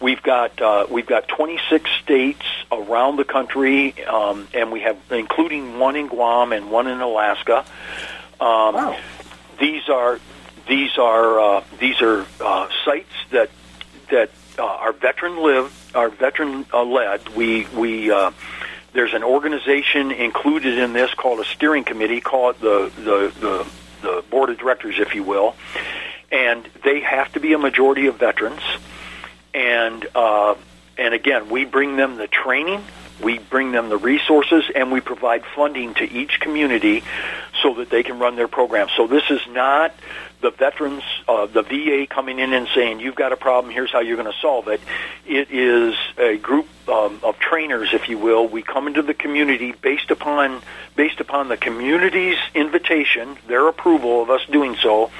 [0.00, 5.78] We've got uh, we've got 26 states around the country, um, and we have including
[5.78, 7.64] one in Guam and one in Alaska.
[8.40, 8.98] Um, wow.
[9.60, 10.18] These are
[10.66, 13.50] these are uh, these are uh, sites that
[14.10, 14.30] that
[14.62, 17.28] uh, are veteran live are veteran uh, led.
[17.30, 18.30] We we uh,
[18.92, 23.66] there's an organization included in this called a steering committee, call it the the the,
[24.02, 25.56] the board of directors, if you will,
[26.30, 28.62] and they have to be a majority of veterans.
[29.52, 30.54] And uh,
[30.96, 32.84] and again, we bring them the training,
[33.20, 37.02] we bring them the resources, and we provide funding to each community
[37.62, 38.88] so that they can run their program.
[38.96, 39.94] So this is not
[40.40, 43.72] the veterans, uh, the VA coming in and saying, "You've got a problem.
[43.72, 44.80] Here's how you're going to solve it."
[45.26, 48.46] It is a group um, of trainers, if you will.
[48.46, 50.60] We come into the community based upon
[50.96, 55.10] based upon the community's invitation, their approval of us doing so,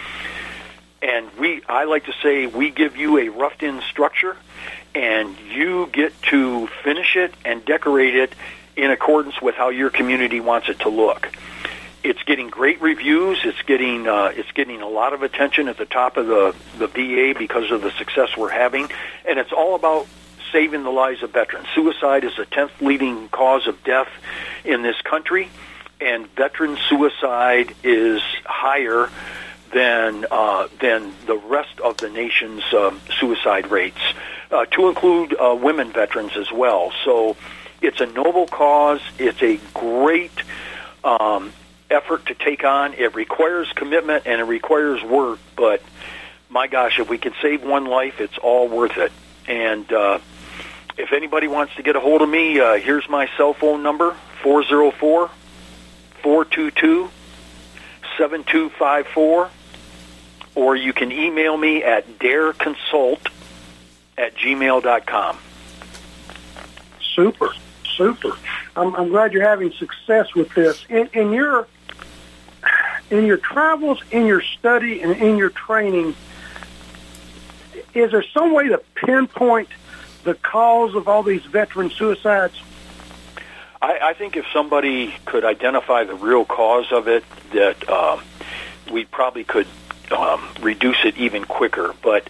[1.01, 1.62] and we.
[1.68, 4.36] I like to say we give you a roughed-in structure,
[4.95, 8.34] and you get to finish it and decorate it
[8.74, 11.28] in accordance with how your community wants it to look
[12.05, 13.38] it's getting great reviews.
[13.44, 16.86] It's getting uh, it's getting a lot of attention at the top of the the
[16.88, 18.90] VA because of the success we're having,
[19.26, 20.07] and it's all about
[20.53, 21.66] saving the lives of veterans.
[21.74, 24.11] Suicide is the tenth leading cause of death
[24.64, 25.48] in this country,
[26.00, 29.09] and veteran suicide is higher
[29.72, 34.00] than uh, than the rest of the nation's um, suicide rates,
[34.50, 36.92] uh, to include uh, women veterans as well.
[37.05, 37.36] So,
[37.80, 39.00] it's a noble cause.
[39.18, 40.32] It's a great
[41.05, 41.53] um,
[41.93, 42.95] effort to take on.
[42.95, 45.82] It requires commitment and it requires work, but
[46.49, 49.12] my gosh, if we can save one life, it's all worth it.
[49.47, 50.18] And uh,
[50.99, 54.14] if anybody wants to get a hold of me, uh, here's my cell phone number
[54.43, 55.30] 404
[56.22, 57.11] 422
[58.18, 59.51] 7254.
[60.55, 63.26] Or you can email me at dareconsult
[64.18, 65.38] at gmail.com.
[67.14, 67.49] Super,
[67.97, 68.32] super.
[68.76, 70.84] I'm, I'm glad you're having success with this.
[70.90, 71.66] In, in your
[73.10, 76.14] in your travels, in your study, and in your training,
[77.94, 79.68] is there some way to pinpoint
[80.24, 82.60] the cause of all these veteran suicides?
[83.80, 88.22] I, I think if somebody could identify the real cause of it, that um,
[88.90, 89.66] we probably could
[90.12, 91.94] um, reduce it even quicker.
[92.02, 92.28] But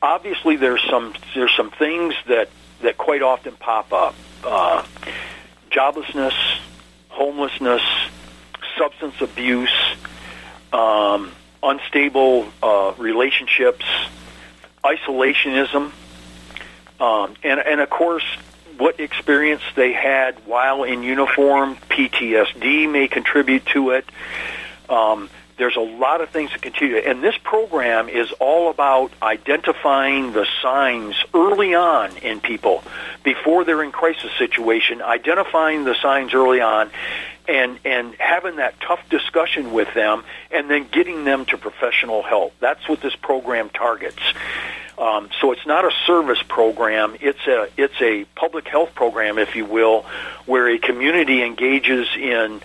[0.00, 2.48] obviously, there's some there's some things that
[2.80, 4.14] that quite often pop up:
[4.44, 4.84] uh,
[5.70, 6.34] joblessness,
[7.08, 7.82] homelessness,
[8.78, 9.74] substance abuse,
[10.72, 13.84] um, unstable uh, relationships,
[14.82, 15.92] isolationism,
[17.00, 18.24] um, and and of course.
[18.76, 24.04] What experience they had while in uniform, PTSD may contribute to it.
[24.88, 26.96] Um, there's a lot of things to continue.
[26.96, 32.82] And this program is all about identifying the signs early on in people
[33.22, 36.90] before they're in crisis situation, identifying the signs early on
[37.46, 42.54] and and having that tough discussion with them and then getting them to professional help.
[42.60, 44.22] That's what this program targets.
[44.96, 49.56] Um, so it's not a service program; it's a it's a public health program, if
[49.56, 50.06] you will,
[50.46, 52.60] where a community engages in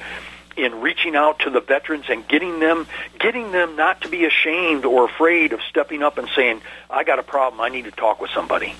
[0.63, 2.87] in reaching out to the veterans and getting them
[3.19, 7.19] getting them not to be ashamed or afraid of stepping up and saying, "I got
[7.19, 7.61] a problem.
[7.61, 8.75] I need to talk with somebody."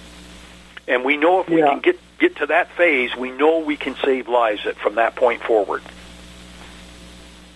[0.87, 1.69] And we know if we Yeah.
[1.69, 5.15] can get get to that phase, we know we can save lives at, from that
[5.15, 5.81] point forward.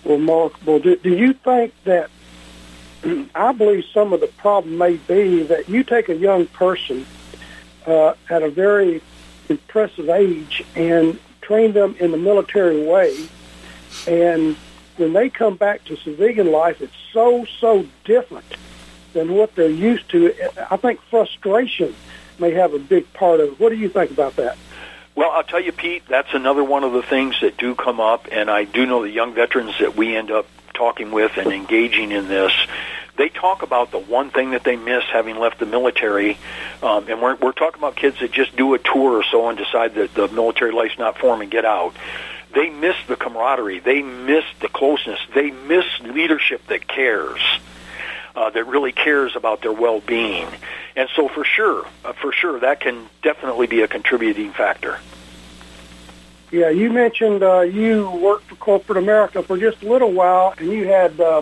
[0.05, 0.79] remarkable.
[0.79, 2.09] Do, do you think that
[3.35, 7.05] I believe some of the problem may be that you take a young person
[7.85, 9.01] uh, at a very
[9.49, 13.15] impressive age and train them in the military way,
[14.07, 14.55] and
[14.97, 18.45] when they come back to civilian life, it's so so different
[19.13, 20.33] than what they're used to.
[20.69, 21.95] I think frustration
[22.39, 23.59] may have a big part of it.
[23.59, 24.57] What do you think about that?
[25.15, 28.27] Well, I'll tell you, Pete, that's another one of the things that do come up,
[28.31, 32.11] and I do know the young veterans that we end up talking with and engaging
[32.11, 32.51] in this.
[33.15, 36.39] They talk about the one thing that they miss having left the military,
[36.81, 39.57] um, and we're, we're talking about kids that just do a tour or so and
[39.57, 41.95] decide that the military life's not for them and get out.
[42.53, 43.79] They miss the camaraderie.
[43.79, 45.19] They miss the closeness.
[45.33, 47.41] They miss leadership that cares
[48.35, 50.47] uh, that really cares about their well-being.
[50.95, 54.99] And so, for sure, uh, for sure, that can definitely be a contributing factor.
[56.51, 60.71] Yeah, you mentioned uh, you worked for corporate America for just a little while, and
[60.71, 61.41] you had uh,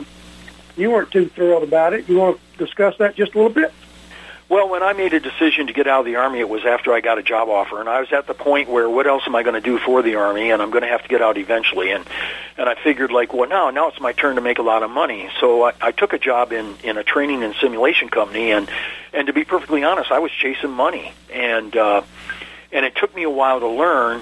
[0.78, 2.08] you weren't too thrilled about it.
[2.08, 3.74] You want to discuss that just a little bit?
[4.52, 6.92] Well, when I made a decision to get out of the Army, it was after
[6.92, 9.34] I got a job offer, and I was at the point where what else am
[9.34, 11.38] I going to do for the Army, and I'm going to have to get out
[11.38, 12.06] eventually, and
[12.58, 14.92] and I figured like, well, now now it's my turn to make a lot of
[14.92, 18.70] money, so I, I took a job in in a training and simulation company, and
[19.14, 22.02] and to be perfectly honest, I was chasing money, and uh,
[22.74, 24.22] and it took me a while to learn.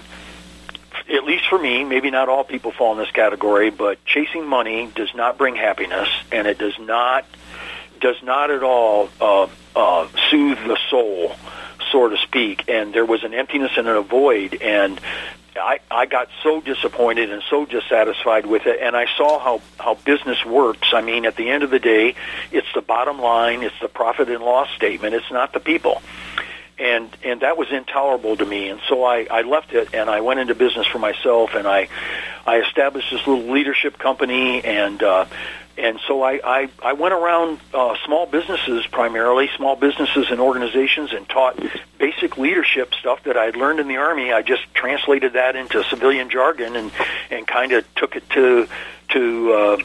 [1.11, 4.91] At least for me, maybe not all people fall in this category, but chasing money
[4.93, 7.25] does not bring happiness, and it does not
[7.99, 11.35] does not at all uh, uh, soothe the soul,
[11.91, 12.67] so to speak.
[12.67, 14.99] And there was an emptiness and a void, and
[15.55, 18.79] I, I got so disappointed and so dissatisfied with it.
[18.81, 20.89] And I saw how how business works.
[20.93, 22.15] I mean, at the end of the day,
[22.51, 25.15] it's the bottom line, it's the profit and loss statement.
[25.15, 26.01] It's not the people.
[26.77, 30.21] And and that was intolerable to me, and so I, I left it and I
[30.21, 31.89] went into business for myself, and I
[32.47, 35.25] I established this little leadership company, and uh,
[35.79, 41.13] and so I, I, I went around uh, small businesses primarily, small businesses and organizations,
[41.13, 41.57] and taught
[41.97, 44.33] basic leadership stuff that I'd learned in the Army.
[44.33, 46.91] I just translated that into civilian jargon and,
[47.31, 48.67] and kind of took it to,
[49.09, 49.77] to uh,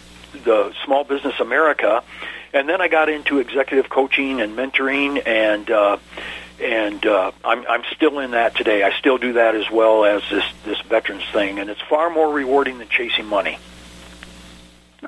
[0.45, 2.03] the small business America.
[2.53, 5.97] And then I got into executive coaching and mentoring, and uh,
[6.63, 8.85] and uh, I'm I'm still in that today.
[8.85, 12.33] I still do that as well as this this veterans thing, and it's far more
[12.33, 13.59] rewarding than chasing money.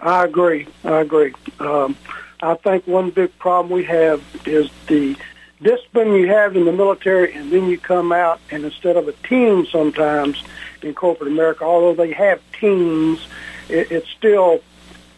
[0.01, 0.67] I agree.
[0.85, 1.35] I agree.
[1.59, 1.97] Um,
[2.43, 5.17] I think one big problem we have is the
[5.63, 9.13] discipline you have in the military, and then you come out, and instead of a
[9.13, 10.43] team, sometimes
[10.83, 13.27] in corporate America, although they have teams,
[13.69, 14.61] it, it's still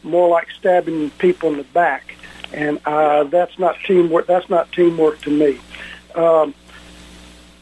[0.02, 2.14] more like stabbing people in the back,
[2.52, 4.26] and uh, that's not teamwork.
[4.26, 5.60] That's not teamwork to me.
[6.14, 6.54] Um,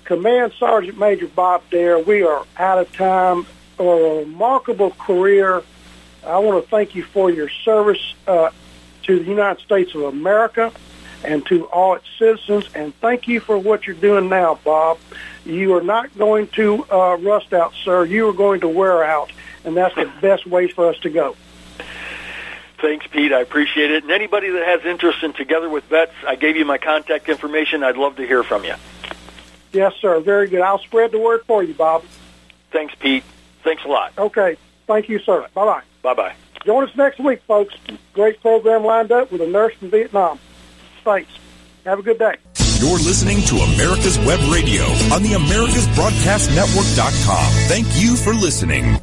[0.05, 3.47] Command Sergeant Major Bob Dare, we are out of time.
[3.79, 5.63] A remarkable career
[6.27, 8.51] I want to thank you for your service uh,
[9.05, 10.73] to the United States of America
[11.25, 12.69] and to all its citizens.
[12.75, 14.99] And thank you for what you're doing now, Bob.
[15.45, 18.05] You are not going to uh, rust out, sir.
[18.05, 19.31] You are going to wear out,
[19.65, 21.37] and that's the best way for us to go.
[22.79, 23.33] Thanks, Pete.
[23.33, 24.03] I appreciate it.
[24.03, 27.83] And anybody that has interest in Together with Vets, I gave you my contact information.
[27.83, 28.75] I'd love to hear from you.
[29.73, 30.21] Yes, sir.
[30.21, 30.61] Very good.
[30.61, 32.05] I'll spread the word for you, Bob.
[32.71, 33.25] Thanks, Pete.
[33.63, 34.13] Thanks a lot.
[34.19, 34.57] Okay.
[34.87, 35.47] Thank you, sir.
[35.55, 35.83] Bye-bye.
[36.07, 36.35] Bye-bye.
[36.65, 37.75] Join us next week, folks.
[38.13, 40.39] Great program lined up with a nurse from Vietnam.
[41.03, 41.33] Thanks.
[41.85, 42.37] Have a good day.
[42.79, 47.53] You're listening to America's Web Radio on the AmericasBroadcastNetwork.com.
[47.67, 48.95] Thank you for listening.